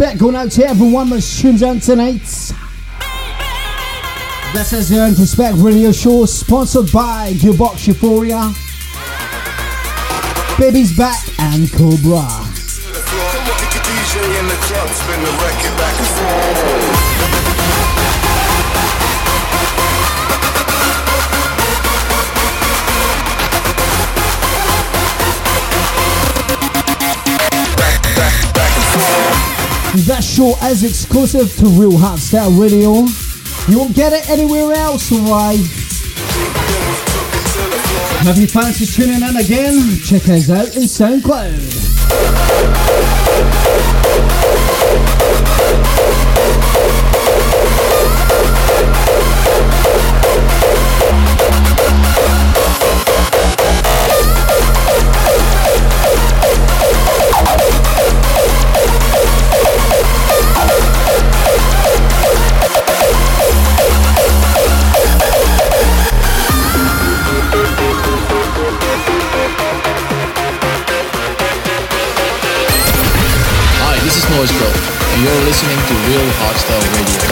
[0.00, 2.22] respect going out to everyone that tunes in tonight.
[4.54, 8.50] This is the Introspect Radio Show sponsored by Gearbox Euphoria,
[10.58, 12.26] Baby's Back, and Cobra.
[30.06, 33.04] That show is exclusive to Real Hardstyle Radio.
[33.68, 35.60] You won't get it anywhere else, right?
[38.24, 39.98] Have you fancy tuning in again?
[40.02, 41.60] Check us out in SoundCloud.
[75.44, 77.29] Listening to Real Hardstyle Radio.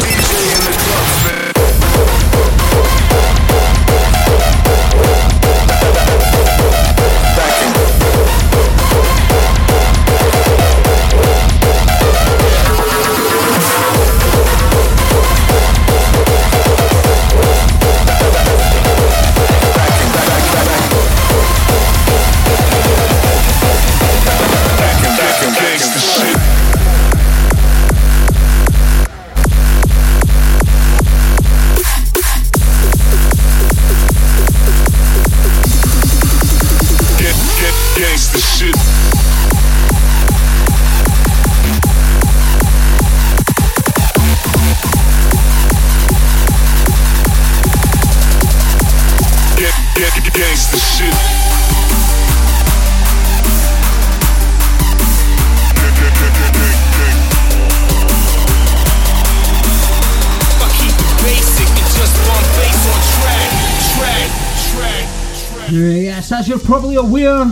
[66.68, 67.46] Probably aware,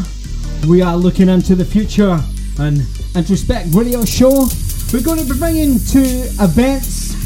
[0.68, 2.20] we are looking into the future
[2.58, 2.82] and
[3.14, 4.46] Introspect Radio Show.
[4.92, 7.16] We're going to be bringing two events,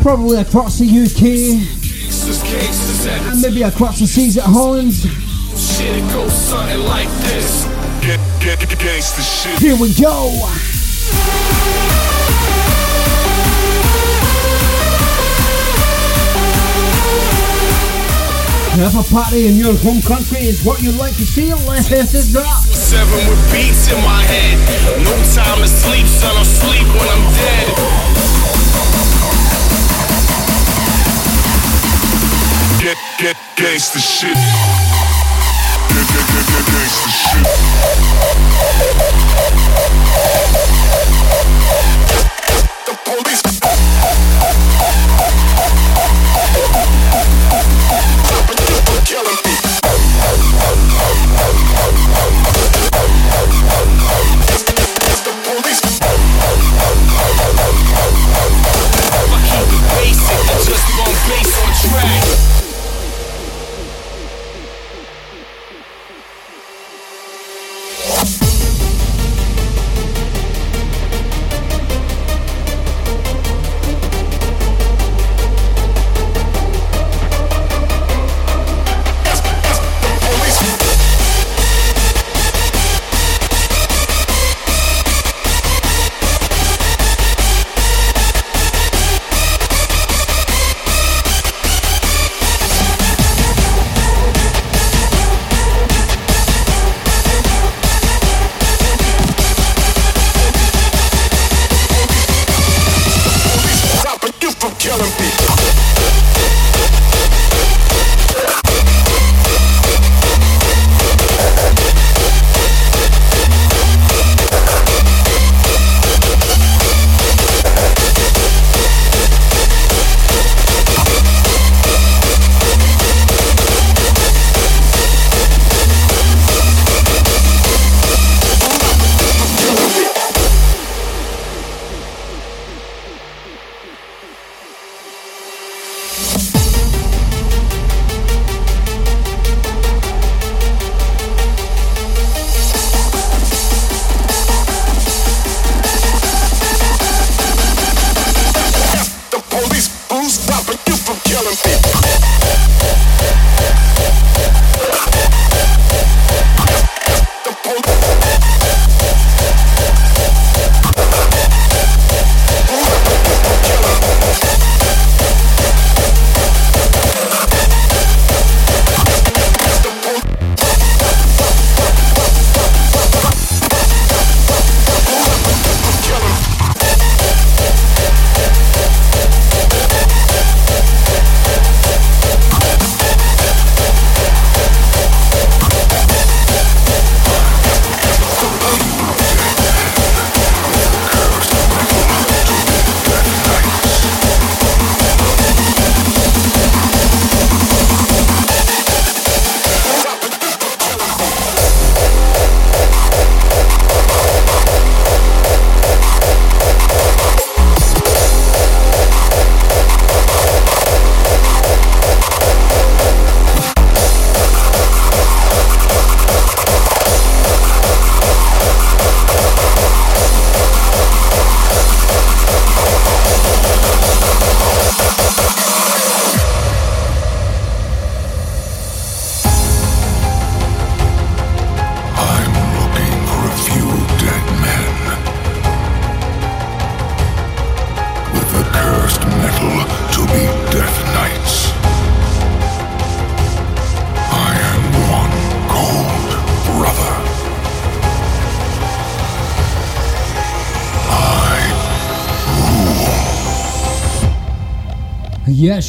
[0.00, 4.94] probably across the UK Gangsters, gangsters at and maybe across the seas at Holland.
[4.94, 7.66] Shit, it goes something like this.
[8.00, 9.58] Get, get, get, gangsta shit.
[9.58, 10.71] Here we go.
[18.72, 21.52] Have a party in your home country is what you'd like to see.
[21.52, 22.64] Let's it up.
[22.64, 24.58] Seven with beats in my head.
[25.04, 26.34] No time to sleep, son.
[26.36, 27.68] I'll sleep when I'm dead.
[32.80, 34.36] Get, get, gangsta shit.
[35.92, 37.10] Get, get, get, get, gangsta
[39.14, 39.21] shit.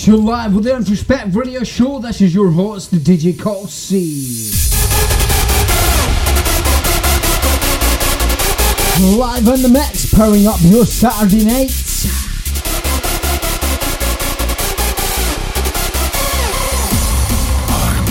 [0.03, 1.97] Yes, you're live with the Introspect Radio Show.
[1.99, 4.51] This is your host, the DJ Call C.
[9.17, 12.03] Live on the mix, powering up your Saturday nights.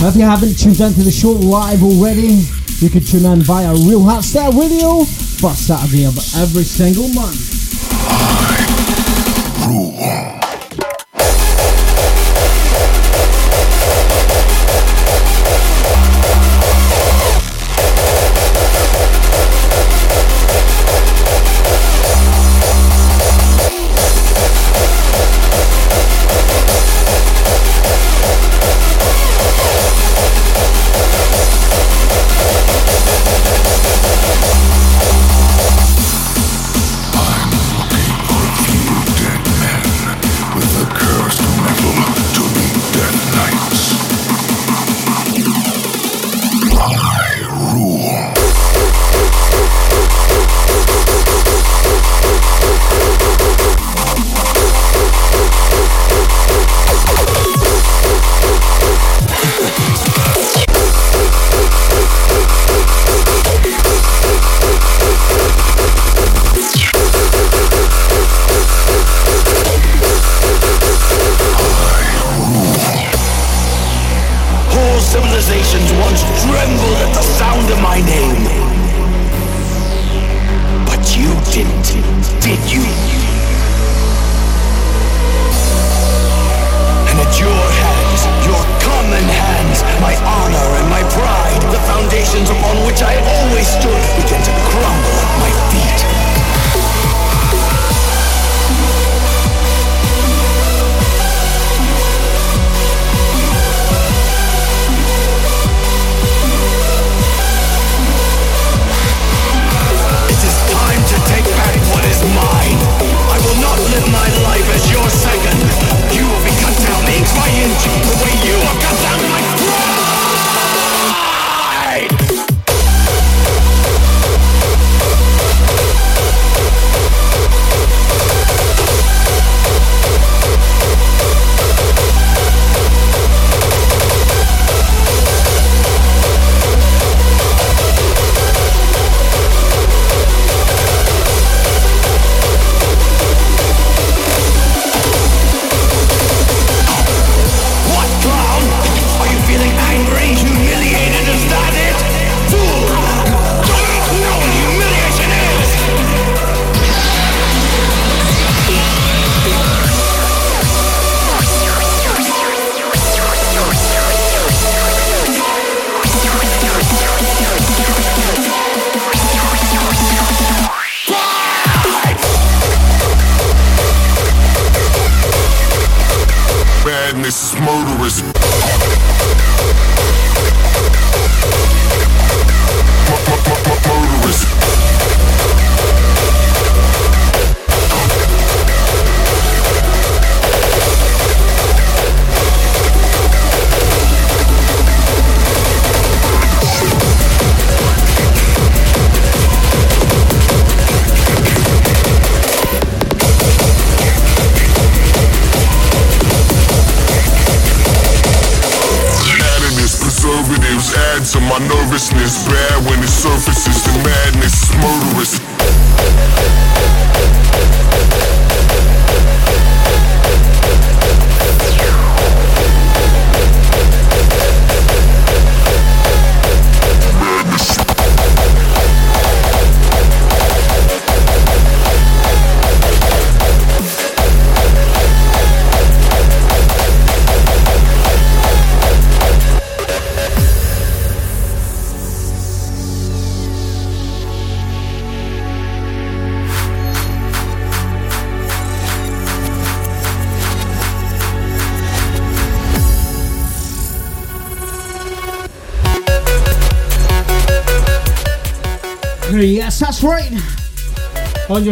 [0.01, 2.41] If you haven't tuned into the show live already,
[2.79, 7.52] you can tune in via Real Hardstyle Radio first Saturday of every single month.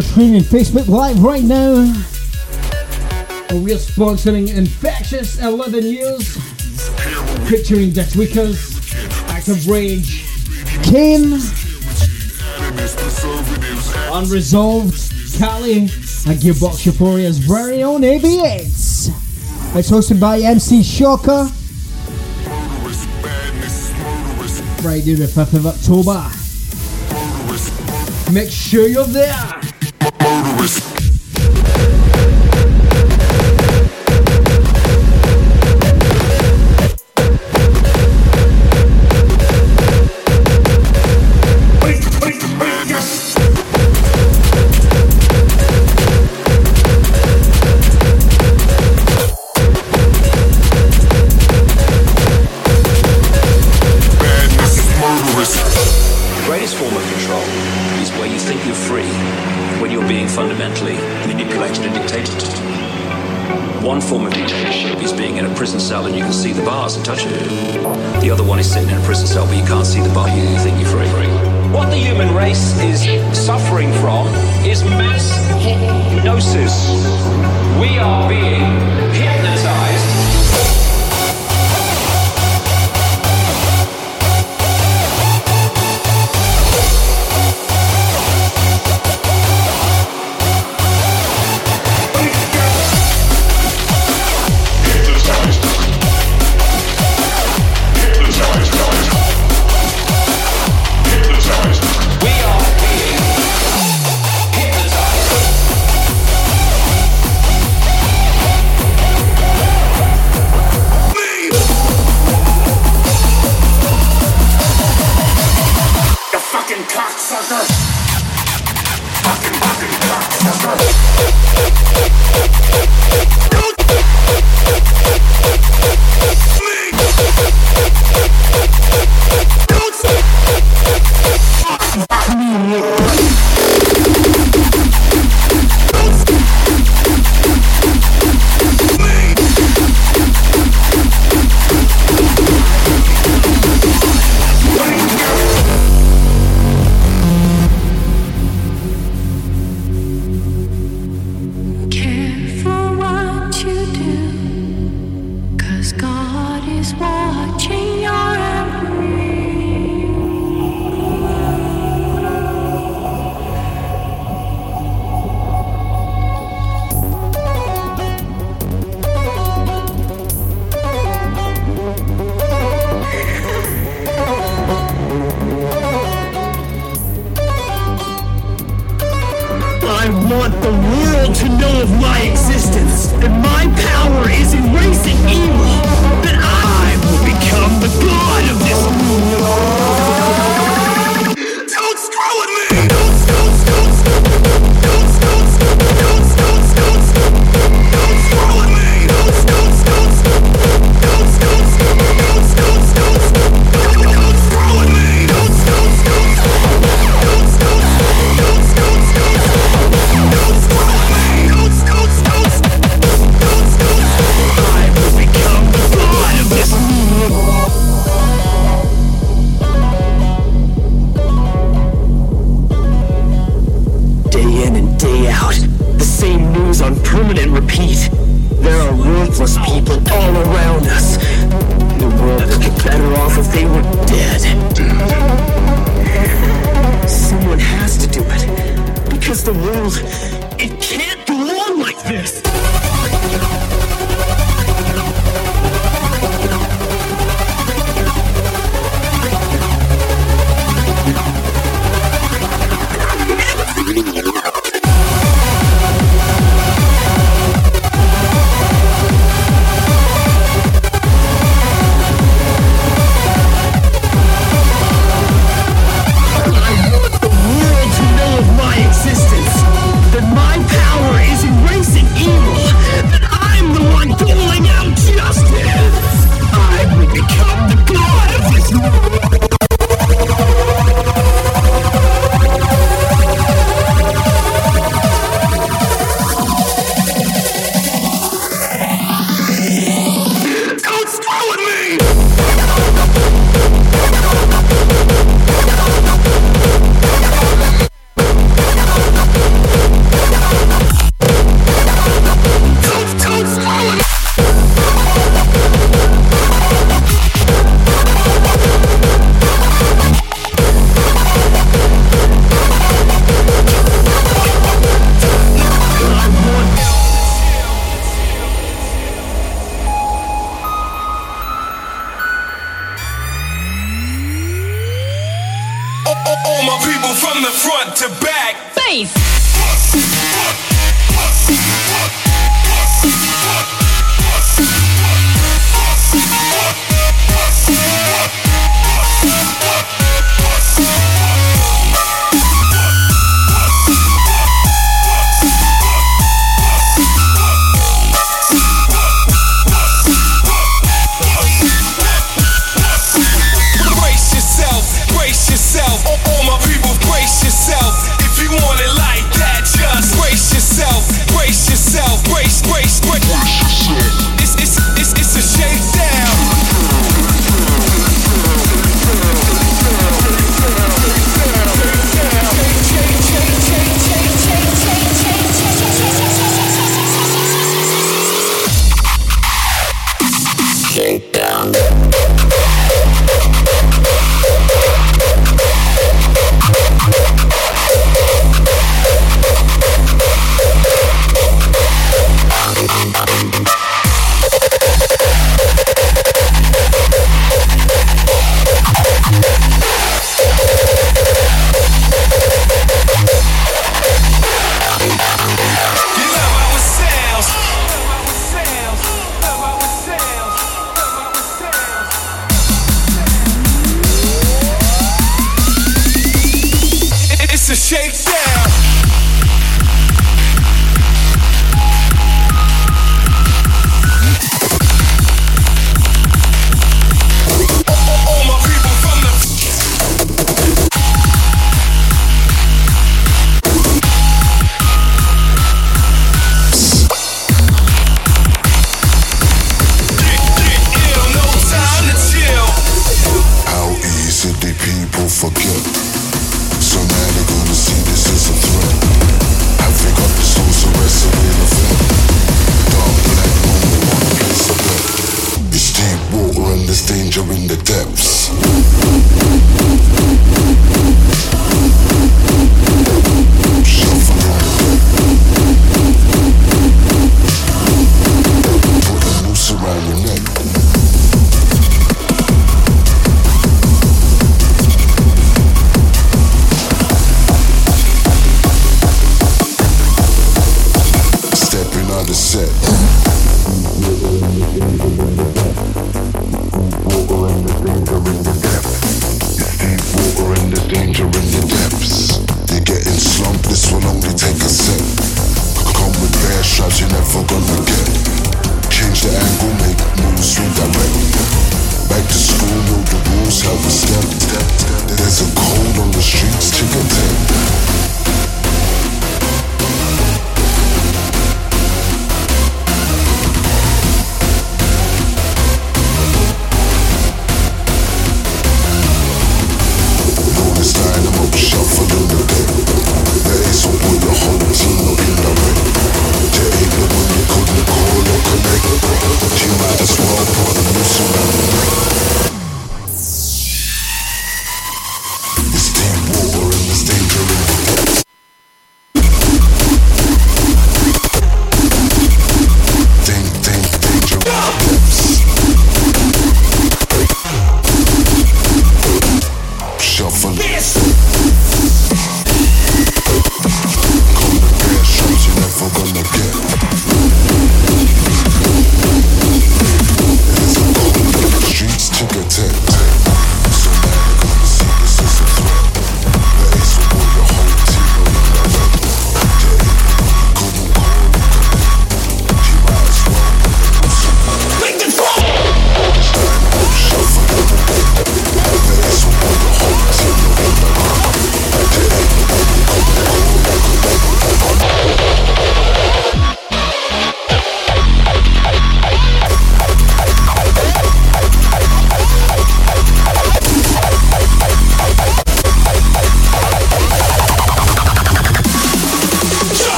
[0.00, 1.74] Your streaming Facebook Live right now.
[3.50, 6.38] We're sponsoring Infectious 11 Years,
[7.50, 10.24] featuring Da Tweekaz, Active Rage,
[10.84, 11.34] Kane,
[14.10, 15.90] Unresolved, Cali, and
[16.40, 18.62] Gearbox Euphoria's very own AB8.
[19.76, 21.44] It's hosted by MC Shocker.
[24.80, 26.26] Friday the 5th of October.
[28.32, 29.59] Make sure you're there.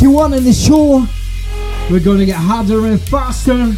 [0.00, 1.06] you on in this show.
[1.90, 3.74] We're going to get harder and faster.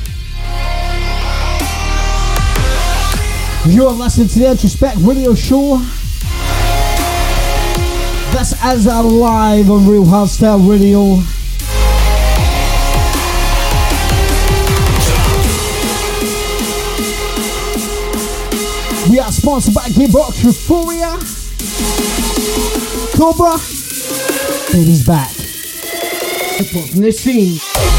[3.68, 5.78] You're listening to the Introspect Radio Show.
[8.32, 11.16] This is a live on Real Hardstyle Radio.
[19.10, 21.18] We are sponsored by Gearbox Euphoria.
[23.16, 23.58] Cobra,
[24.72, 25.35] baby's back.
[26.58, 27.95] Upon the scene.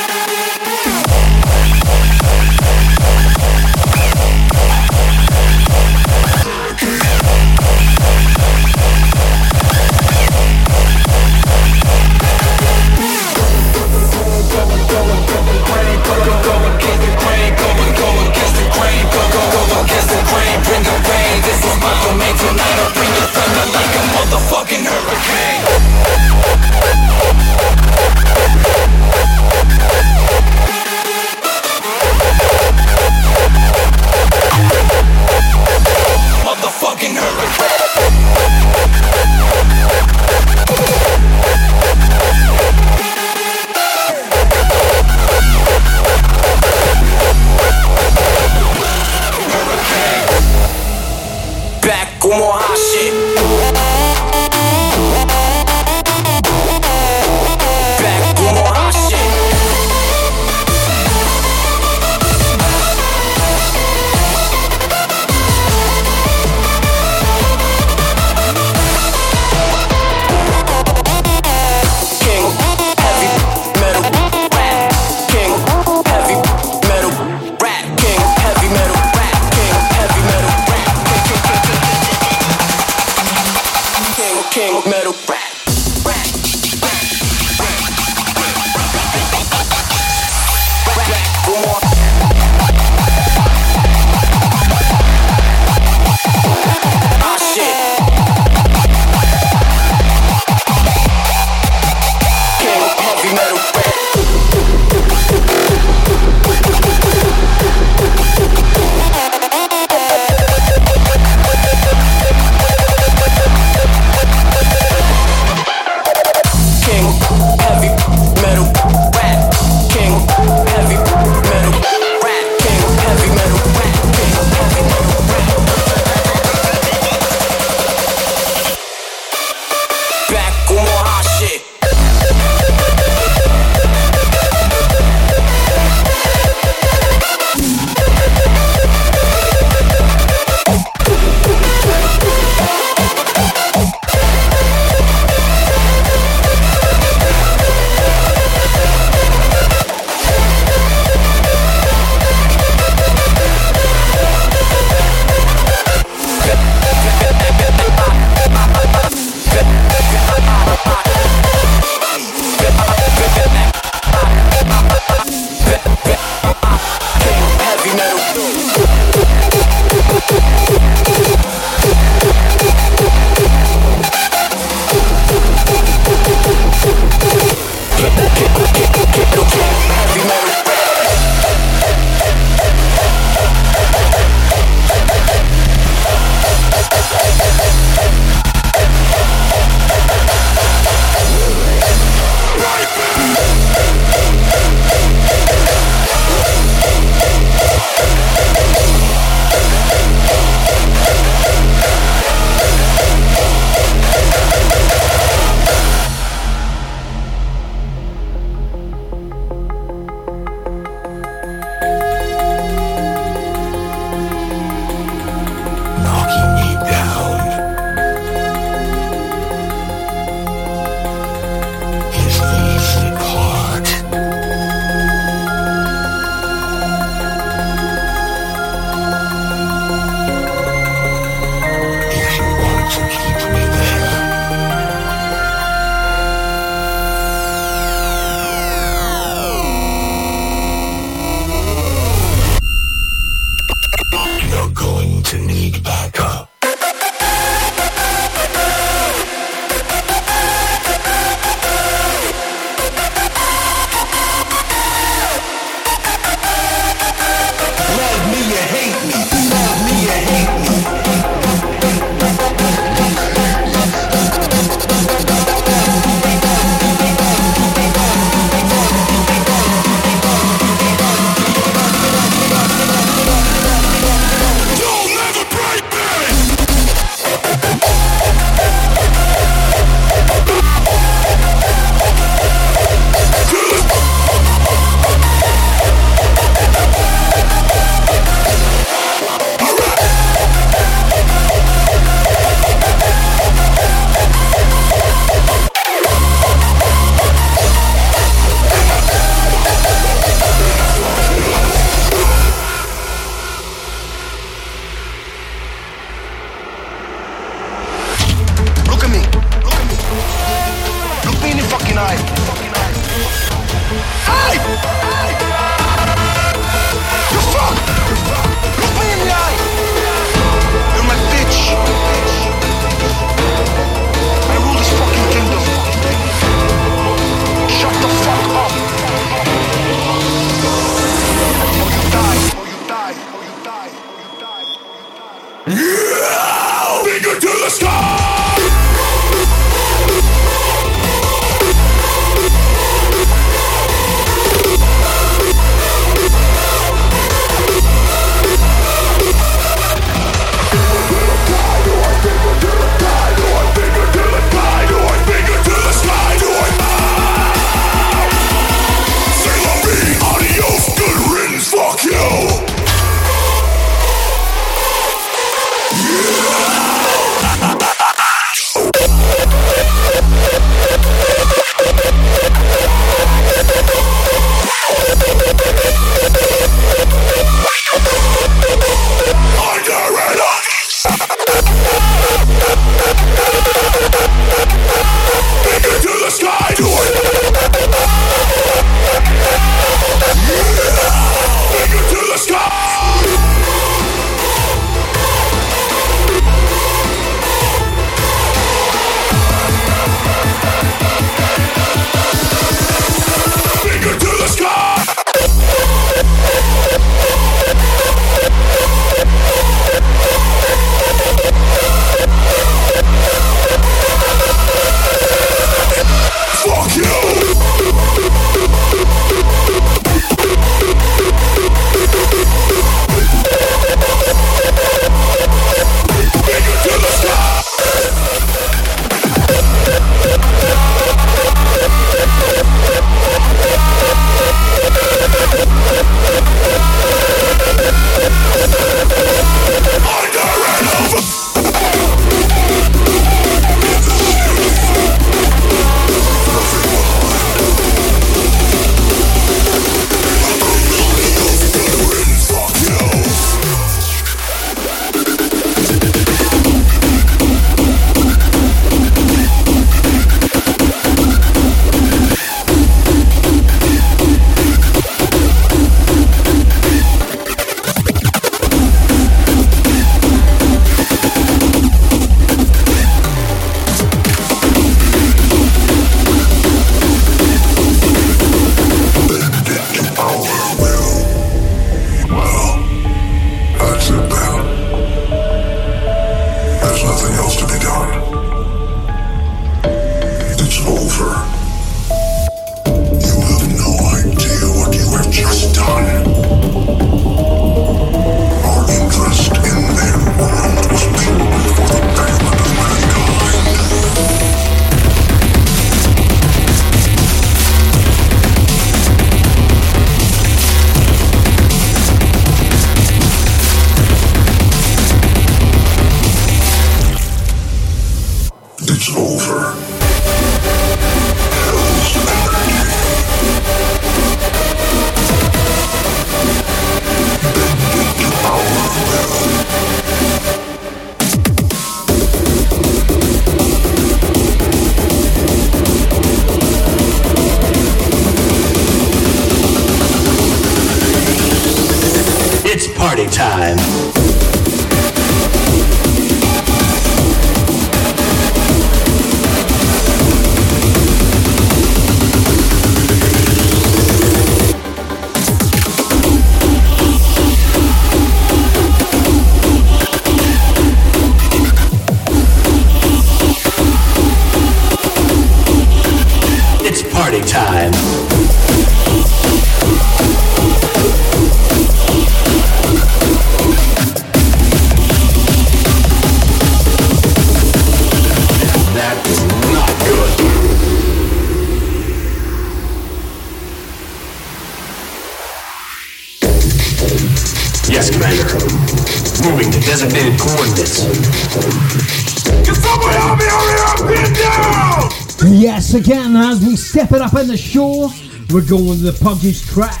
[597.20, 598.08] up in the show,
[598.54, 600.00] we're going to the Puggies track.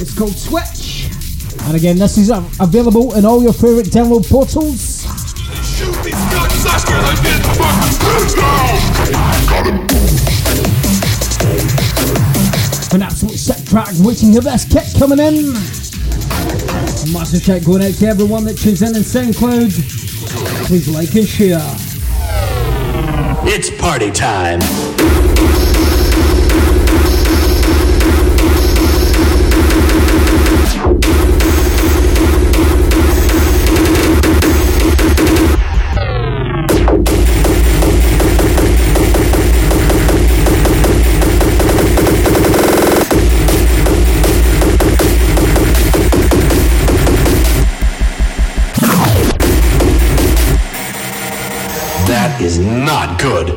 [0.00, 1.08] It's called Switch.
[1.62, 5.06] And again, this is available in all your favourite download portals.
[12.92, 15.54] An absolute sick track waiting for this kick coming in.
[15.54, 20.66] A massive check going out to everyone that tunes in in SoundCloud.
[20.66, 21.62] Please like and share.
[23.46, 24.60] It's party time.
[52.84, 53.48] not good.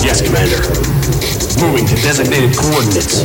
[0.00, 0.62] Yes, Commander.
[1.60, 3.24] Moving to designated coordinates.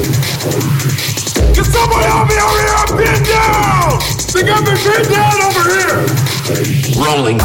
[1.54, 2.76] Can somebody help me over here?
[2.78, 4.00] I'm down!
[4.34, 6.06] They got me pinned down over here!
[7.06, 7.40] Rolling.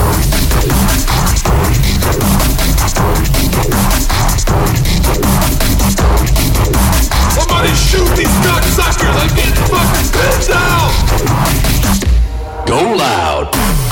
[12.66, 13.85] Go loud.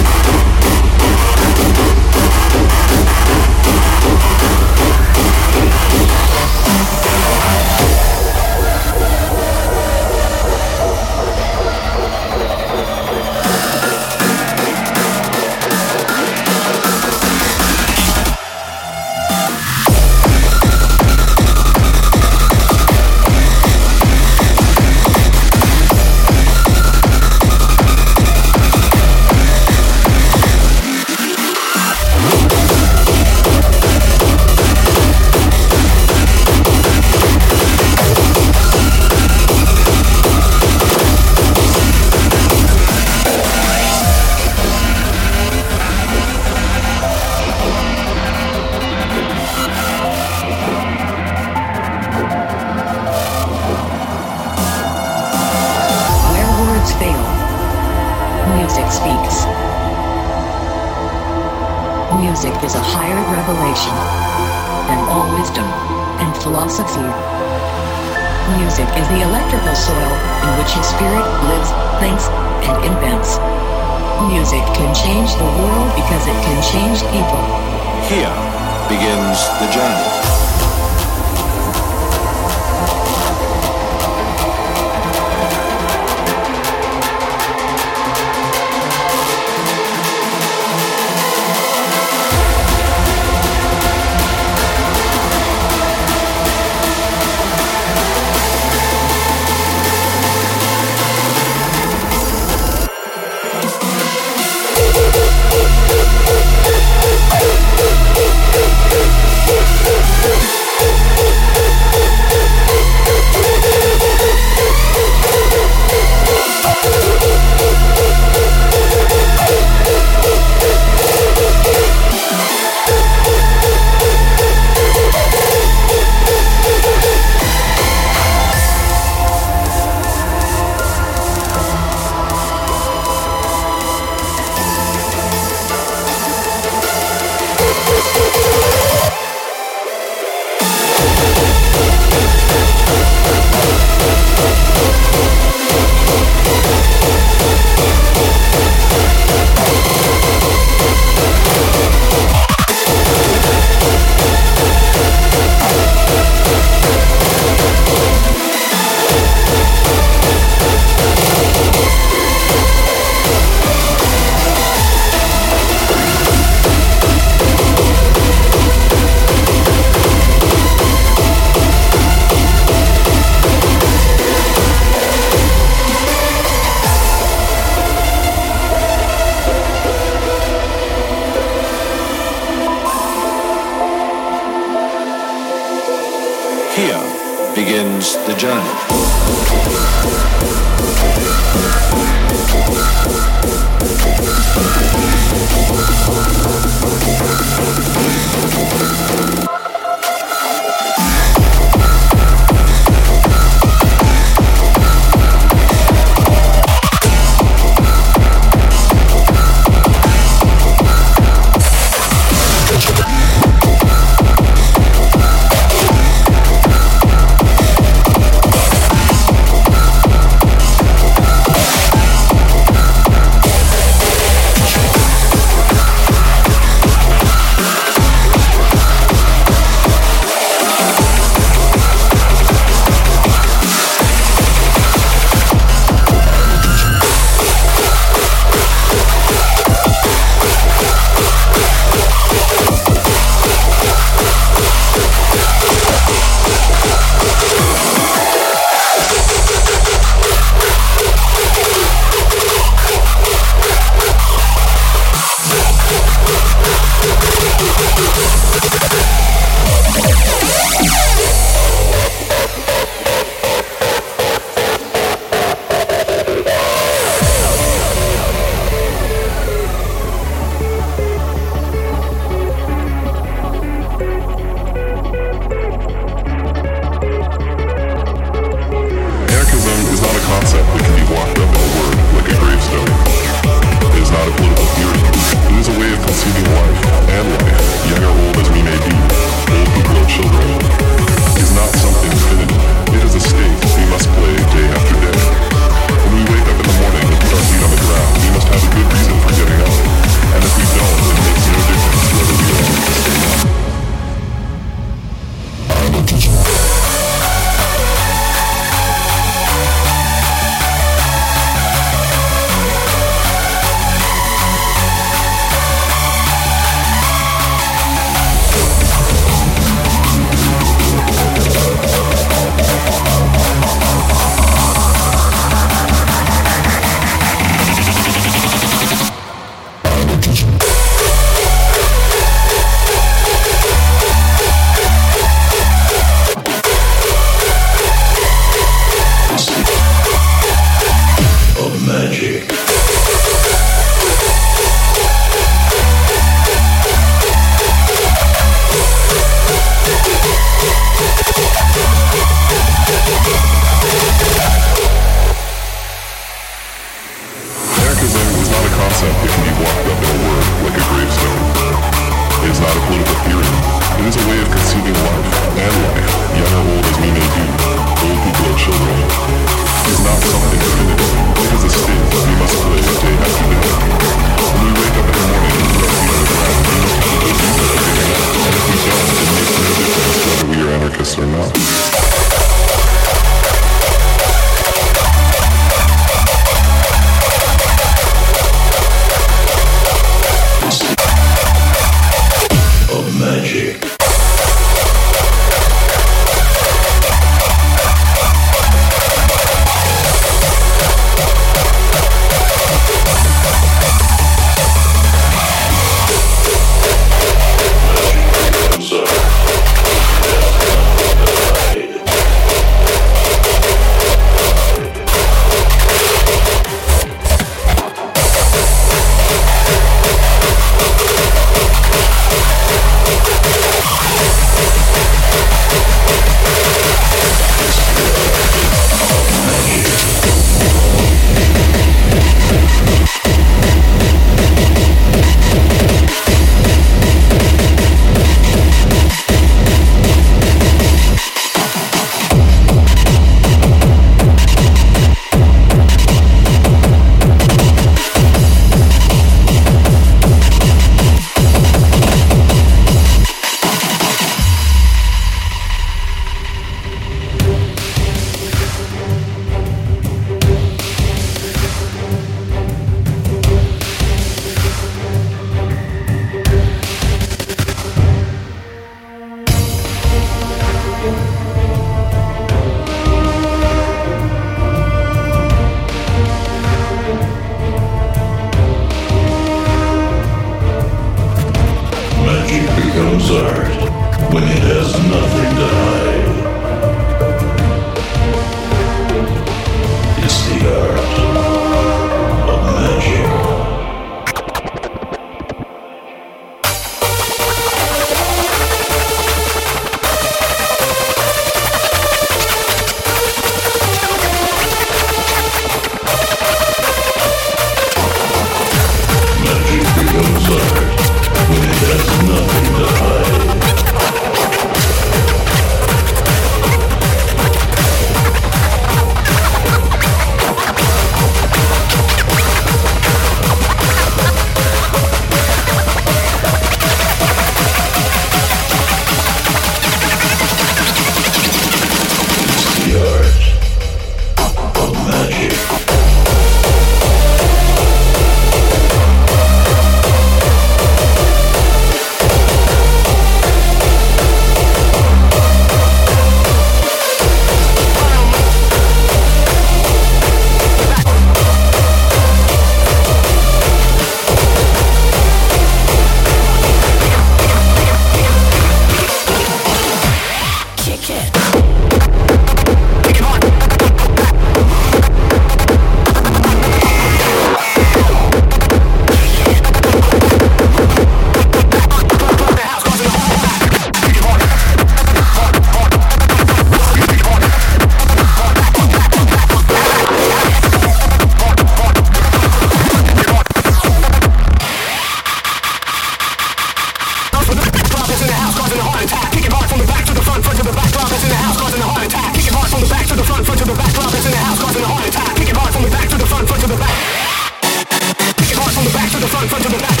[599.47, 600.00] front to the back.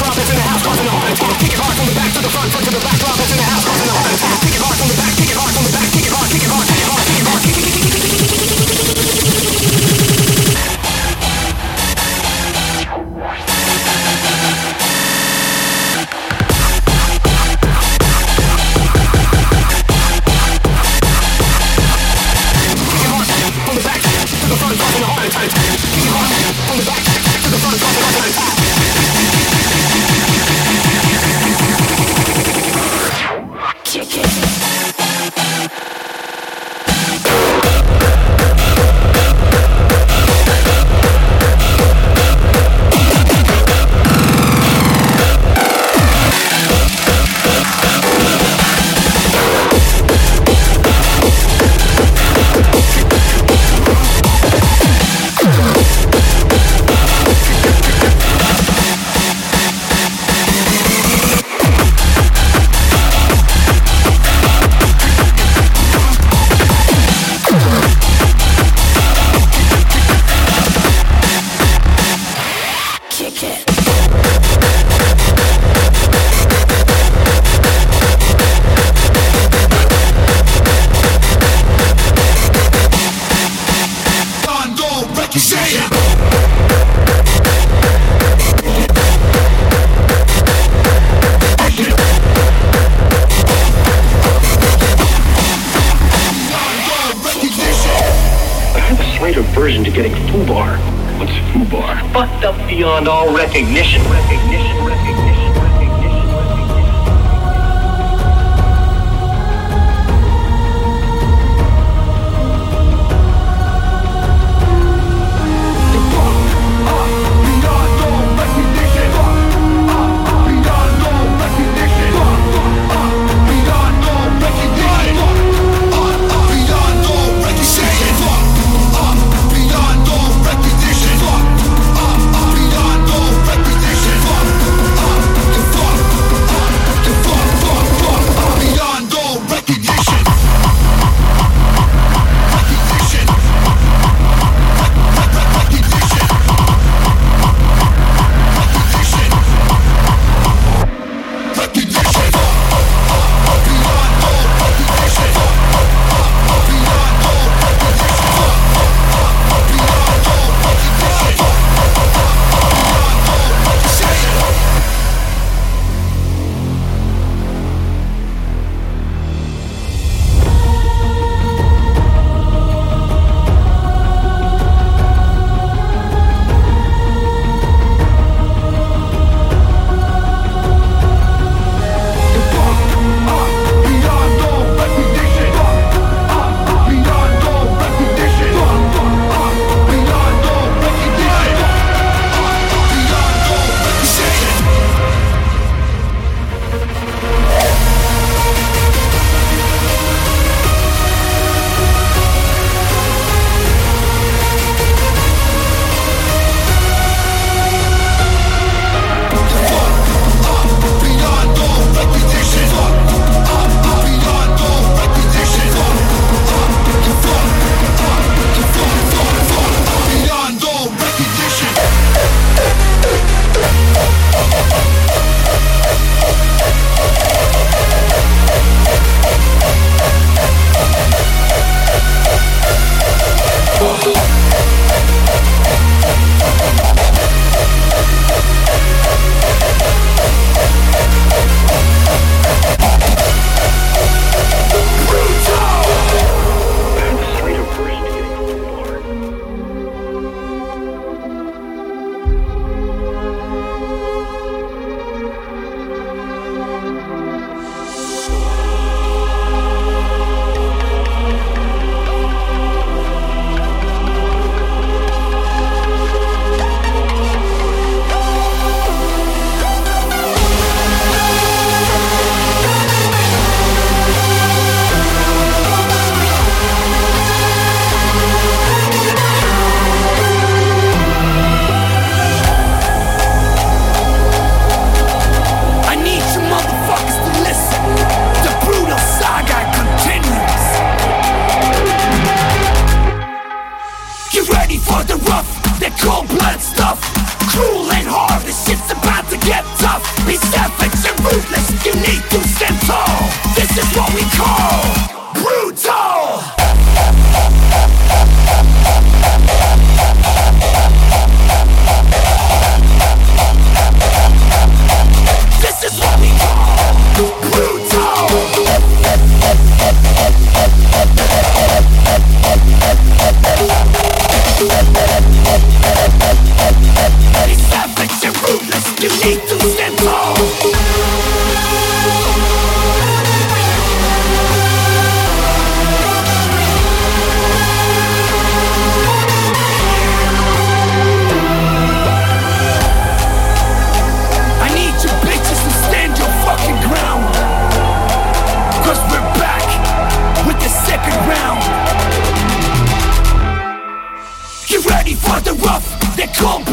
[356.21, 356.70] Rough, the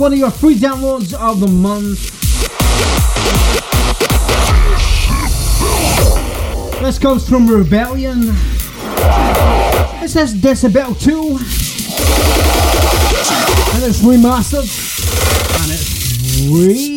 [0.00, 2.10] one of your free downloads of the month.
[6.80, 8.30] This comes from Rebelion.
[10.02, 11.12] It says Decibel 2.
[13.74, 14.70] And it's remastered.
[15.62, 16.89] And it's free.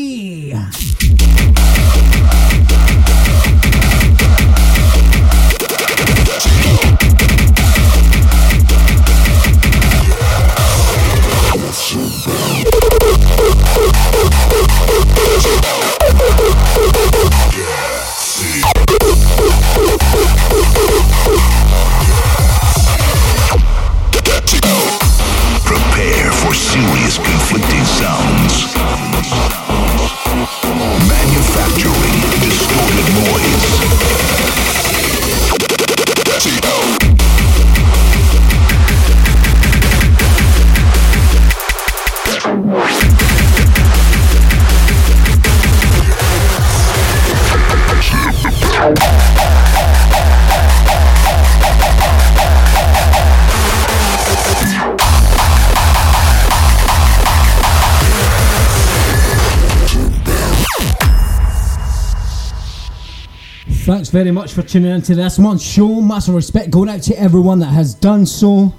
[64.14, 66.00] Very much for tuning into this month's show.
[66.00, 68.72] Massive respect going out to everyone that has done so.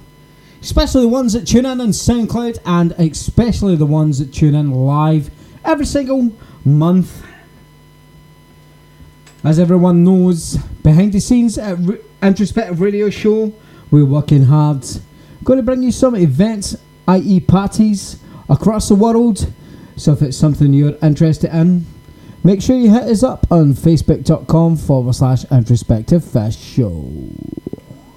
[0.61, 4.71] Especially the ones that tune in on SoundCloud and especially the ones that tune in
[4.71, 5.29] live
[5.65, 6.31] every single
[6.63, 7.21] month.
[9.43, 13.53] As everyone knows, behind the scenes at Re- Introspect Radio Show,
[13.91, 14.85] we're working hard.
[15.43, 16.77] Going to bring you some events,
[17.09, 19.51] i.e., parties, across the world.
[19.97, 21.87] So if it's something you're interested in,
[22.45, 27.11] make sure you hit us up on facebook.com forward slash introspect official.